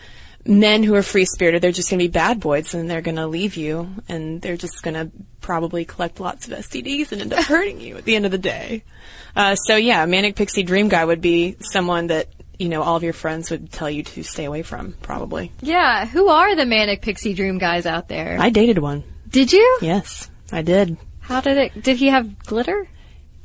men 0.46 0.84
who 0.84 0.94
are 0.96 1.04
free 1.04 1.26
spirited, 1.26 1.62
they're 1.62 1.72
just 1.72 1.90
going 1.90 2.00
to 2.00 2.04
be 2.04 2.12
bad 2.12 2.40
boys 2.40 2.74
and 2.74 2.90
they're 2.90 3.02
going 3.02 3.16
to 3.16 3.28
leave 3.28 3.56
you 3.56 3.90
and 4.10 4.42
they're 4.42 4.58
just 4.58 4.84
going 4.84 4.94
to 4.94 5.10
probably 5.40 5.86
collect 5.86 6.20
lots 6.20 6.48
of 6.48 6.54
STDs 6.58 7.12
and 7.12 7.22
end 7.22 7.34
up 7.34 7.46
hurting 7.46 7.80
you 7.80 7.96
at 7.98 8.04
the 8.04 8.16
end 8.16 8.26
of 8.26 8.32
the 8.32 8.38
day. 8.38 8.84
Uh, 9.36 9.56
so 9.56 9.76
yeah, 9.78 10.06
manic 10.06 10.36
pixie 10.36 10.64
dream 10.64 10.90
guy 10.90 11.04
would 11.04 11.22
be 11.22 11.56
someone 11.62 12.08
that, 12.08 12.28
you 12.60 12.70
know, 12.70 12.84
all 12.84 12.96
of 12.98 13.04
your 13.04 13.14
friends 13.14 13.50
would 13.52 13.72
tell 13.72 13.90
you 13.90 14.04
to 14.04 14.24
stay 14.24 14.44
away 14.46 14.64
from, 14.64 14.94
probably. 15.02 15.52
yeah, 15.62 16.06
who 16.06 16.28
are 16.28 16.56
the 16.56 16.66
manic 16.66 17.02
pixie 17.02 17.34
dream 17.34 17.58
guys 17.58 17.86
out 17.86 18.10
there? 18.10 18.38
I 18.40 18.50
dated 18.50 18.80
one. 18.80 19.04
did 19.30 19.52
you? 19.54 19.80
Yes, 19.82 20.30
I 20.52 20.62
did. 20.62 20.98
How 21.22 21.40
did 21.40 21.58
it, 21.58 21.82
did 21.82 21.98
he 21.98 22.08
have 22.08 22.38
glitter? 22.40 22.88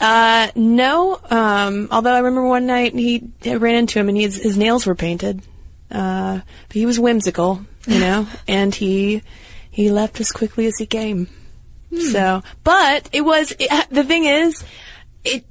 Uh, 0.01 0.49
no, 0.55 1.21
um, 1.31 1.89
although 1.91 2.13
I 2.13 2.19
remember 2.19 2.47
one 2.47 2.67
night 2.67 2.95
he 2.95 3.31
I 3.45 3.55
ran 3.55 3.75
into 3.75 3.99
him 3.99 4.09
and 4.09 4.17
his, 4.17 4.37
his 4.37 4.57
nails 4.57 4.87
were 4.87 4.95
painted. 4.95 5.43
Uh, 5.91 6.41
but 6.69 6.75
he 6.75 6.87
was 6.87 7.01
whimsical, 7.01 7.65
you 7.87 7.99
know, 8.01 8.29
and 8.47 8.75
he, 8.75 9.23
he 9.71 9.91
left 9.91 10.21
as 10.21 10.31
quickly 10.31 10.67
as 10.67 10.77
he 10.79 10.87
came. 10.87 11.29
So, 12.13 12.43
but 12.65 13.09
it 13.13 13.23
was, 13.23 13.55
it, 13.59 13.71
the 13.91 14.05
thing 14.05 14.25
is, 14.25 14.63
it, 15.25 15.45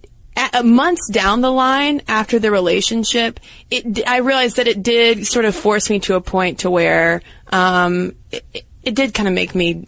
a, 0.53 0.63
months 0.63 1.09
down 1.09 1.41
the 1.41 1.51
line 1.51 2.01
after 2.07 2.39
the 2.39 2.51
relationship, 2.51 3.39
it 3.71 4.07
I 4.07 4.17
realized 4.17 4.57
that 4.57 4.67
it 4.67 4.83
did 4.83 5.25
sort 5.25 5.45
of 5.45 5.55
force 5.55 5.89
me 5.89 5.99
to 6.01 6.15
a 6.15 6.21
point 6.21 6.59
to 6.59 6.69
where 6.69 7.21
um, 7.51 8.15
it, 8.31 8.65
it 8.83 8.95
did 8.95 9.13
kind 9.13 9.27
of 9.27 9.33
make 9.33 9.55
me 9.55 9.87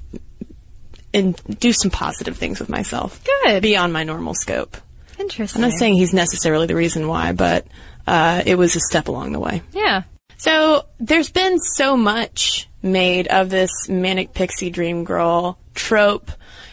and 1.14 1.36
do 1.60 1.74
some 1.74 1.92
positive 1.92 2.38
things 2.38 2.60
with 2.60 2.70
myself. 2.70 3.24
Good. 3.44 3.62
Beyond 3.62 3.94
my 3.94 4.04
normal 4.04 4.34
scope. 4.34 4.78
Interesting. 5.18 5.64
I'm 5.64 5.70
not 5.70 5.78
saying 5.78 5.96
he's 5.96 6.14
necessarily 6.14 6.68
the 6.68 6.76
reason 6.76 7.08
why, 7.08 7.34
but 7.34 7.68
uh, 8.08 8.42
it 8.46 8.56
was 8.56 8.76
a 8.76 8.80
step 8.80 9.08
along 9.08 9.34
the 9.34 9.40
way. 9.40 9.62
Yeah. 9.74 10.04
So 10.38 10.86
there's 11.00 11.30
been 11.30 11.60
so 11.60 11.98
much 11.98 12.68
made 12.82 13.28
of 13.28 13.50
this 13.50 13.90
manic 13.90 14.34
pixie 14.34 14.70
dream 14.70 15.04
girl 15.04 15.60
trope, 15.76 16.32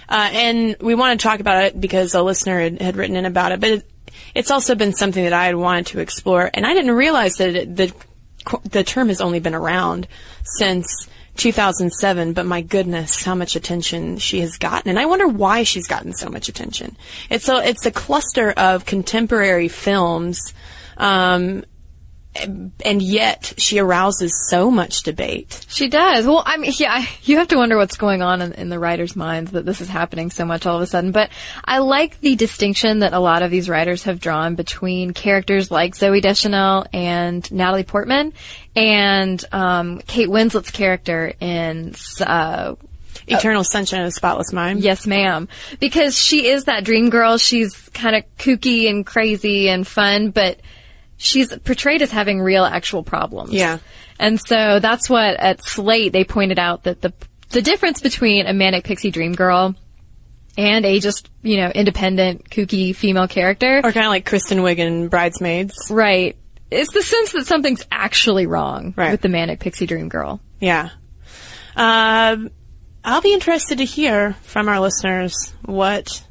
uh, 0.08 0.30
and 0.32 0.76
we 0.80 0.94
want 0.94 1.18
to 1.18 1.26
talk 1.26 1.40
about 1.40 1.64
it 1.64 1.80
because 1.80 2.14
a 2.14 2.22
listener 2.22 2.60
had, 2.60 2.80
had 2.80 2.96
written 2.96 3.16
in 3.16 3.26
about 3.26 3.50
it. 3.50 3.60
But 3.60 3.70
it, 3.70 3.90
it's 4.34 4.52
also 4.52 4.76
been 4.76 4.94
something 4.94 5.24
that 5.24 5.32
I 5.32 5.46
had 5.46 5.56
wanted 5.56 5.86
to 5.86 5.98
explore, 5.98 6.48
and 6.54 6.64
I 6.64 6.74
didn't 6.74 6.92
realize 6.92 7.34
that 7.34 7.56
it, 7.56 7.74
the 7.76 7.92
the 8.70 8.84
term 8.84 9.08
has 9.08 9.20
only 9.20 9.40
been 9.40 9.56
around 9.56 10.06
since 10.44 11.08
2007, 11.36 12.32
but 12.32 12.46
my 12.46 12.60
goodness, 12.60 13.22
how 13.22 13.34
much 13.34 13.56
attention 13.56 14.18
she 14.18 14.40
has 14.40 14.56
gotten. 14.58 14.90
And 14.90 14.98
I 14.98 15.06
wonder 15.06 15.28
why 15.28 15.62
she's 15.62 15.86
gotten 15.86 16.12
so 16.12 16.28
much 16.28 16.48
attention. 16.48 16.96
It's 17.30 17.48
a, 17.48 17.66
it's 17.66 17.86
a 17.86 17.90
cluster 17.90 18.52
of 18.52 18.84
contemporary 18.86 19.68
films, 19.68 20.54
um, 20.96 21.64
and 22.44 23.02
yet 23.02 23.54
she 23.58 23.78
arouses 23.78 24.48
so 24.48 24.70
much 24.70 25.02
debate. 25.02 25.64
She 25.68 25.88
does. 25.88 26.26
Well, 26.26 26.42
I 26.44 26.56
mean, 26.56 26.72
yeah, 26.76 27.04
you 27.22 27.38
have 27.38 27.48
to 27.48 27.56
wonder 27.56 27.76
what's 27.76 27.96
going 27.96 28.22
on 28.22 28.42
in, 28.42 28.52
in, 28.52 28.68
the 28.68 28.78
writers' 28.78 29.16
minds 29.16 29.52
that 29.52 29.64
this 29.64 29.80
is 29.80 29.88
happening 29.88 30.30
so 30.30 30.44
much 30.44 30.66
all 30.66 30.76
of 30.76 30.82
a 30.82 30.86
sudden. 30.86 31.12
But 31.12 31.30
I 31.64 31.78
like 31.78 32.20
the 32.20 32.36
distinction 32.36 33.00
that 33.00 33.12
a 33.12 33.18
lot 33.18 33.42
of 33.42 33.50
these 33.50 33.68
writers 33.68 34.04
have 34.04 34.20
drawn 34.20 34.54
between 34.54 35.12
characters 35.12 35.70
like 35.70 35.94
Zooey 35.94 36.20
Deschanel 36.20 36.86
and 36.92 37.50
Natalie 37.52 37.84
Portman 37.84 38.32
and 38.74 39.44
um, 39.52 40.00
Kate 40.06 40.28
Winslet's 40.28 40.70
character 40.70 41.32
in 41.40 41.94
uh, 42.20 42.74
Eternal 43.26 43.64
Sunshine 43.64 44.00
of 44.00 44.06
the 44.06 44.12
Spotless 44.12 44.52
Mind. 44.52 44.80
Yes, 44.80 45.06
ma'am. 45.06 45.48
Because 45.80 46.16
she 46.16 46.48
is 46.48 46.64
that 46.64 46.84
dream 46.84 47.10
girl. 47.10 47.38
She's 47.38 47.74
kind 47.90 48.16
of 48.16 48.24
kooky 48.36 48.88
and 48.88 49.04
crazy 49.04 49.68
and 49.68 49.86
fun, 49.86 50.30
but 50.30 50.60
she's 51.16 51.56
portrayed 51.58 52.02
as 52.02 52.10
having 52.10 52.40
real 52.40 52.64
actual 52.64 53.02
problems. 53.02 53.52
Yeah. 53.52 53.78
And 54.18 54.40
so 54.40 54.80
that's 54.80 55.10
what 55.10 55.36
at 55.36 55.62
Slate 55.64 56.12
they 56.12 56.24
pointed 56.24 56.58
out 56.58 56.84
that 56.84 57.00
the 57.02 57.12
the 57.50 57.62
difference 57.62 58.00
between 58.00 58.46
a 58.46 58.52
manic 58.52 58.84
pixie 58.84 59.10
dream 59.10 59.32
girl 59.34 59.74
and 60.58 60.84
a 60.84 61.00
just, 61.00 61.30
you 61.42 61.58
know, 61.58 61.70
independent, 61.70 62.50
kooky 62.50 62.94
female 62.94 63.28
character. 63.28 63.78
Or 63.78 63.92
kind 63.92 64.06
of 64.06 64.10
like 64.10 64.24
Kristen 64.24 64.58
Wiig 64.58 64.78
in 64.78 65.08
Bridesmaids. 65.08 65.74
Right. 65.90 66.36
It's 66.70 66.92
the 66.92 67.02
sense 67.02 67.32
that 67.32 67.46
something's 67.46 67.86
actually 67.92 68.46
wrong 68.46 68.94
right. 68.96 69.12
with 69.12 69.20
the 69.20 69.28
manic 69.28 69.60
pixie 69.60 69.86
dream 69.86 70.08
girl. 70.08 70.40
Yeah. 70.60 70.90
Um, 71.76 72.50
I'll 73.04 73.20
be 73.20 73.32
interested 73.32 73.78
to 73.78 73.84
hear 73.84 74.32
from 74.42 74.68
our 74.68 74.80
listeners 74.80 75.52
what 75.64 76.24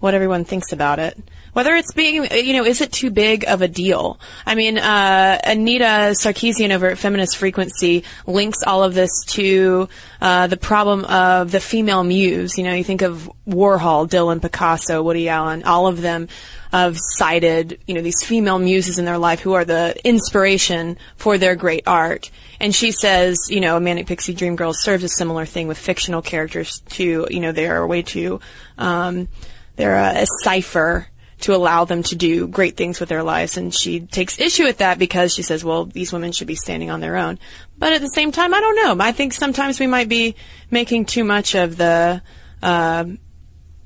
what 0.00 0.14
everyone 0.14 0.44
thinks 0.44 0.72
about 0.72 0.98
it 0.98 1.16
whether 1.52 1.74
it's 1.74 1.92
being, 1.92 2.26
you 2.32 2.54
know, 2.54 2.64
is 2.64 2.80
it 2.80 2.92
too 2.92 3.10
big 3.10 3.44
of 3.44 3.62
a 3.62 3.68
deal? 3.68 4.18
I 4.46 4.54
mean, 4.54 4.78
uh, 4.78 5.38
Anita 5.44 6.14
Sarkeesian 6.14 6.70
over 6.70 6.88
at 6.88 6.98
Feminist 6.98 7.36
Frequency 7.36 8.04
links 8.26 8.62
all 8.66 8.82
of 8.82 8.94
this 8.94 9.10
to 9.28 9.88
uh, 10.20 10.46
the 10.46 10.56
problem 10.56 11.04
of 11.04 11.50
the 11.50 11.60
female 11.60 12.04
muse. 12.04 12.56
You 12.56 12.64
know, 12.64 12.74
you 12.74 12.84
think 12.84 13.02
of 13.02 13.30
Warhol, 13.46 14.08
Dylan, 14.08 14.40
Picasso, 14.40 15.02
Woody 15.02 15.28
Allen, 15.28 15.64
all 15.64 15.86
of 15.86 16.00
them 16.00 16.28
have 16.72 16.96
cited, 16.98 17.78
you 17.86 17.94
know, 17.94 18.00
these 18.00 18.24
female 18.24 18.58
muses 18.58 18.98
in 18.98 19.04
their 19.04 19.18
life 19.18 19.40
who 19.40 19.52
are 19.52 19.64
the 19.64 19.94
inspiration 20.04 20.96
for 21.16 21.36
their 21.36 21.54
great 21.54 21.82
art. 21.86 22.30
And 22.60 22.74
she 22.74 22.92
says, 22.92 23.38
you 23.50 23.60
know, 23.60 23.76
a 23.76 23.80
Manic 23.80 24.06
Pixie 24.06 24.32
Dream 24.32 24.56
Girl 24.56 24.72
serves 24.72 25.04
a 25.04 25.08
similar 25.08 25.44
thing 25.44 25.68
with 25.68 25.76
fictional 25.76 26.22
characters 26.22 26.80
too. 26.88 27.26
You 27.30 27.40
know, 27.40 27.52
they 27.52 27.66
are 27.66 27.82
a 27.82 27.86
way 27.86 28.02
to, 28.02 28.40
um, 28.78 29.28
they're 29.76 29.96
a, 29.96 30.22
a 30.22 30.26
cipher 30.44 31.08
to 31.42 31.54
allow 31.54 31.84
them 31.84 32.02
to 32.04 32.16
do 32.16 32.46
great 32.46 32.76
things 32.76 33.00
with 33.00 33.08
their 33.08 33.22
lives. 33.22 33.56
And 33.56 33.74
she 33.74 34.00
takes 34.00 34.40
issue 34.40 34.64
with 34.64 34.78
that 34.78 34.98
because 34.98 35.34
she 35.34 35.42
says, 35.42 35.64
well, 35.64 35.84
these 35.84 36.12
women 36.12 36.32
should 36.32 36.46
be 36.46 36.54
standing 36.54 36.90
on 36.90 37.00
their 37.00 37.16
own. 37.16 37.38
But 37.78 37.92
at 37.92 38.00
the 38.00 38.08
same 38.08 38.32
time, 38.32 38.54
I 38.54 38.60
don't 38.60 38.76
know. 38.76 39.04
I 39.04 39.12
think 39.12 39.32
sometimes 39.32 39.80
we 39.80 39.86
might 39.86 40.08
be 40.08 40.36
making 40.70 41.06
too 41.06 41.24
much 41.24 41.54
of 41.54 41.76
the, 41.76 42.22
uh, 42.62 43.04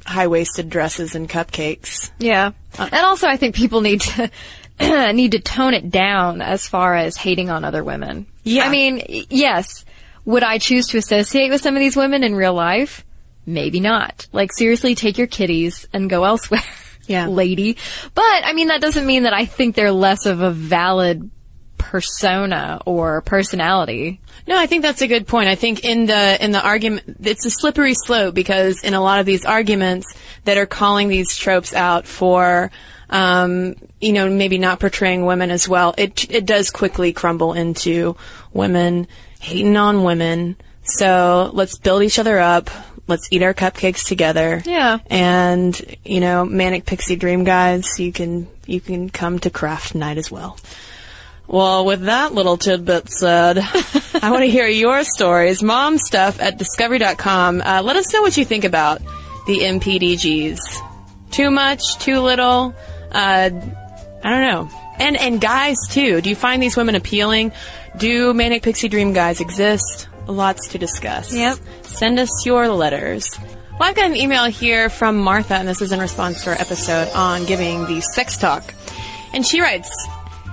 high-waisted 0.04 0.70
dresses 0.70 1.14
and 1.14 1.28
cupcakes. 1.28 2.10
Yeah. 2.18 2.52
Uh, 2.78 2.88
and 2.92 3.04
also 3.04 3.26
I 3.26 3.36
think 3.36 3.54
people 3.54 3.80
need 3.80 4.02
to, 4.02 4.30
need 5.12 5.32
to 5.32 5.40
tone 5.40 5.74
it 5.74 5.90
down 5.90 6.40
as 6.42 6.66
far 6.66 6.94
as 6.94 7.16
hating 7.16 7.50
on 7.50 7.64
other 7.64 7.82
women. 7.82 8.26
Yeah. 8.44 8.64
I 8.64 8.70
mean, 8.70 9.02
yes. 9.30 9.84
Would 10.24 10.42
I 10.42 10.58
choose 10.58 10.88
to 10.88 10.98
associate 10.98 11.50
with 11.50 11.60
some 11.60 11.74
of 11.74 11.80
these 11.80 11.96
women 11.96 12.22
in 12.22 12.34
real 12.34 12.54
life? 12.54 13.04
Maybe 13.46 13.80
not. 13.80 14.26
Like 14.32 14.52
seriously, 14.52 14.94
take 14.94 15.18
your 15.18 15.28
kitties 15.28 15.86
and 15.92 16.10
go 16.10 16.24
elsewhere 16.24 16.60
yeah. 17.06 17.26
lady. 17.26 17.76
But 18.14 18.44
I 18.44 18.52
mean, 18.52 18.68
that 18.68 18.80
doesn't 18.80 19.06
mean 19.06 19.24
that 19.24 19.32
I 19.32 19.44
think 19.44 19.74
they're 19.74 19.92
less 19.92 20.26
of 20.26 20.40
a 20.40 20.50
valid 20.50 21.30
persona 21.78 22.80
or 22.84 23.20
personality. 23.22 24.20
No, 24.46 24.58
I 24.58 24.66
think 24.66 24.82
that's 24.82 25.02
a 25.02 25.06
good 25.06 25.26
point. 25.26 25.48
I 25.48 25.54
think 25.54 25.84
in 25.84 26.06
the 26.06 26.42
in 26.44 26.52
the 26.52 26.60
argument, 26.60 27.16
it's 27.22 27.46
a 27.46 27.50
slippery 27.50 27.94
slope 27.94 28.34
because 28.34 28.82
in 28.82 28.94
a 28.94 29.00
lot 29.00 29.20
of 29.20 29.26
these 29.26 29.44
arguments 29.44 30.06
that 30.44 30.58
are 30.58 30.66
calling 30.66 31.08
these 31.08 31.36
tropes 31.36 31.72
out 31.72 32.06
for, 32.06 32.70
um, 33.10 33.74
you 34.00 34.12
know, 34.12 34.28
maybe 34.28 34.58
not 34.58 34.80
portraying 34.80 35.24
women 35.24 35.50
as 35.50 35.68
well, 35.68 35.94
it 35.96 36.30
it 36.30 36.46
does 36.46 36.70
quickly 36.70 37.12
crumble 37.12 37.52
into 37.52 38.16
women 38.52 39.06
hating 39.40 39.76
on 39.76 40.04
women. 40.04 40.56
So 40.82 41.50
let's 41.52 41.78
build 41.78 42.02
each 42.02 42.18
other 42.18 42.38
up 42.38 42.70
let's 43.06 43.28
eat 43.30 43.42
our 43.42 43.54
cupcakes 43.54 44.06
together. 44.06 44.62
Yeah. 44.64 44.98
And, 45.06 45.96
you 46.04 46.20
know, 46.20 46.44
Manic 46.44 46.86
Pixie 46.86 47.16
Dream 47.16 47.44
guys, 47.44 47.98
you 47.98 48.12
can, 48.12 48.48
you 48.66 48.80
can 48.80 49.10
come 49.10 49.38
to 49.40 49.50
craft 49.50 49.94
night 49.94 50.18
as 50.18 50.30
well. 50.30 50.58
Well, 51.48 51.84
with 51.84 52.02
that 52.02 52.34
little 52.34 52.56
tidbit 52.56 53.08
said, 53.08 53.58
I 54.22 54.30
want 54.30 54.42
to 54.42 54.50
hear 54.50 54.66
your 54.66 55.04
stories. 55.04 55.62
Mom 55.62 55.98
stuff 55.98 56.40
at 56.40 56.58
discovery.com. 56.58 57.62
Uh, 57.62 57.82
let 57.84 57.96
us 57.96 58.12
know 58.12 58.22
what 58.22 58.36
you 58.36 58.44
think 58.44 58.64
about 58.64 59.00
the 59.46 59.60
MPDGs. 59.60 60.58
Too 61.30 61.50
much? 61.50 61.98
Too 61.98 62.20
little? 62.20 62.74
Uh, 63.12 63.50
I 64.24 64.30
don't 64.30 64.40
know. 64.42 64.70
And, 64.98 65.16
and 65.16 65.40
guys 65.40 65.76
too. 65.88 66.20
Do 66.20 66.30
you 66.30 66.36
find 66.36 66.60
these 66.60 66.76
women 66.76 66.96
appealing? 66.96 67.52
Do 67.96 68.34
Manic 68.34 68.62
Pixie 68.62 68.88
Dream 68.88 69.12
guys 69.12 69.40
exist? 69.40 70.08
Lots 70.26 70.68
to 70.68 70.78
discuss. 70.78 71.34
Yep. 71.34 71.58
Send 71.82 72.18
us 72.18 72.44
your 72.44 72.68
letters. 72.68 73.38
Well, 73.78 73.88
I've 73.88 73.96
got 73.96 74.06
an 74.06 74.16
email 74.16 74.44
here 74.46 74.88
from 74.88 75.18
Martha, 75.18 75.54
and 75.54 75.68
this 75.68 75.82
is 75.82 75.92
in 75.92 76.00
response 76.00 76.44
to 76.44 76.50
our 76.50 76.56
episode 76.60 77.08
on 77.14 77.44
giving 77.44 77.84
the 77.86 78.00
sex 78.00 78.38
talk. 78.38 78.74
And 79.34 79.46
she 79.46 79.60
writes, 79.60 79.90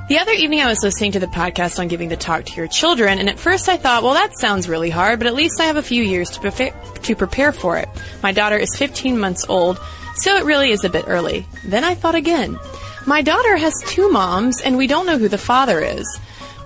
the 0.10 0.18
other 0.20 0.34
evening 0.34 0.60
I 0.60 0.68
was 0.68 0.84
listening 0.84 1.14
to 1.14 1.20
the 1.20 1.28
podcast 1.28 1.80
on 1.80 1.88
giving 1.88 2.10
the 2.10 2.18
talk 2.18 2.44
to 2.44 2.56
your 2.58 2.68
children, 2.68 3.20
and 3.20 3.30
at 3.30 3.40
first 3.40 3.70
I 3.70 3.78
thought, 3.78 4.04
well, 4.04 4.14
that 4.16 4.38
sounds 4.38 4.68
really 4.68 4.90
hard, 4.90 5.20
but 5.20 5.28
at 5.28 5.34
least 5.34 5.62
I 5.62 5.66
have 5.66 5.78
a 5.78 5.82
few 5.82 6.04
years 6.04 6.30
to, 6.32 6.42
prefa- 6.42 7.02
to 7.04 7.16
prepare 7.16 7.54
for 7.54 7.78
it. 7.78 7.88
My 8.22 8.34
daughter 8.34 8.58
is 8.58 8.76
15 8.76 9.18
months 9.18 9.46
old, 9.48 9.80
so 10.16 10.36
it 10.36 10.44
really 10.44 10.72
is 10.72 10.84
a 10.84 10.90
bit 10.90 11.06
early. 11.08 11.48
Then 11.64 11.86
I 11.86 11.96
thought 11.96 12.16
again. 12.16 12.60
My 13.08 13.22
daughter 13.22 13.56
has 13.56 13.74
two 13.88 14.12
moms, 14.12 14.60
and 14.62 14.78
we 14.78 14.88
don't 14.88 15.06
know 15.06 15.18
who 15.18 15.30
the 15.30 15.38
father 15.38 15.80
is. 15.80 16.20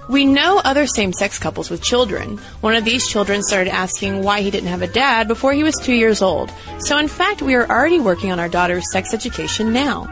We 0.10 0.26
know 0.26 0.62
other 0.63 0.88
same-sex 0.88 1.38
couples 1.38 1.70
with 1.70 1.82
children. 1.82 2.38
One 2.62 2.76
of 2.76 2.86
these 2.86 3.08
children 3.08 3.43
started 3.43 3.74
asking 3.74 4.24
why 4.24 4.41
he 4.41 4.50
didn't 4.50 4.70
have 4.70 4.82
a 4.82 4.88
dad 4.88 5.28
before 5.28 5.52
he 5.52 5.63
was 5.63 5.76
two 5.76 5.93
years 5.93 6.22
old. 6.22 6.52
So 6.80 6.98
in 6.98 7.10
fact, 7.10 7.41
we 7.41 7.56
are 7.56 7.67
already 7.70 8.00
working 8.00 8.32
on 8.32 8.39
our 8.39 8.48
daughter's 8.48 8.91
sex 8.91 9.13
education 9.13 9.74
now. 9.74 10.08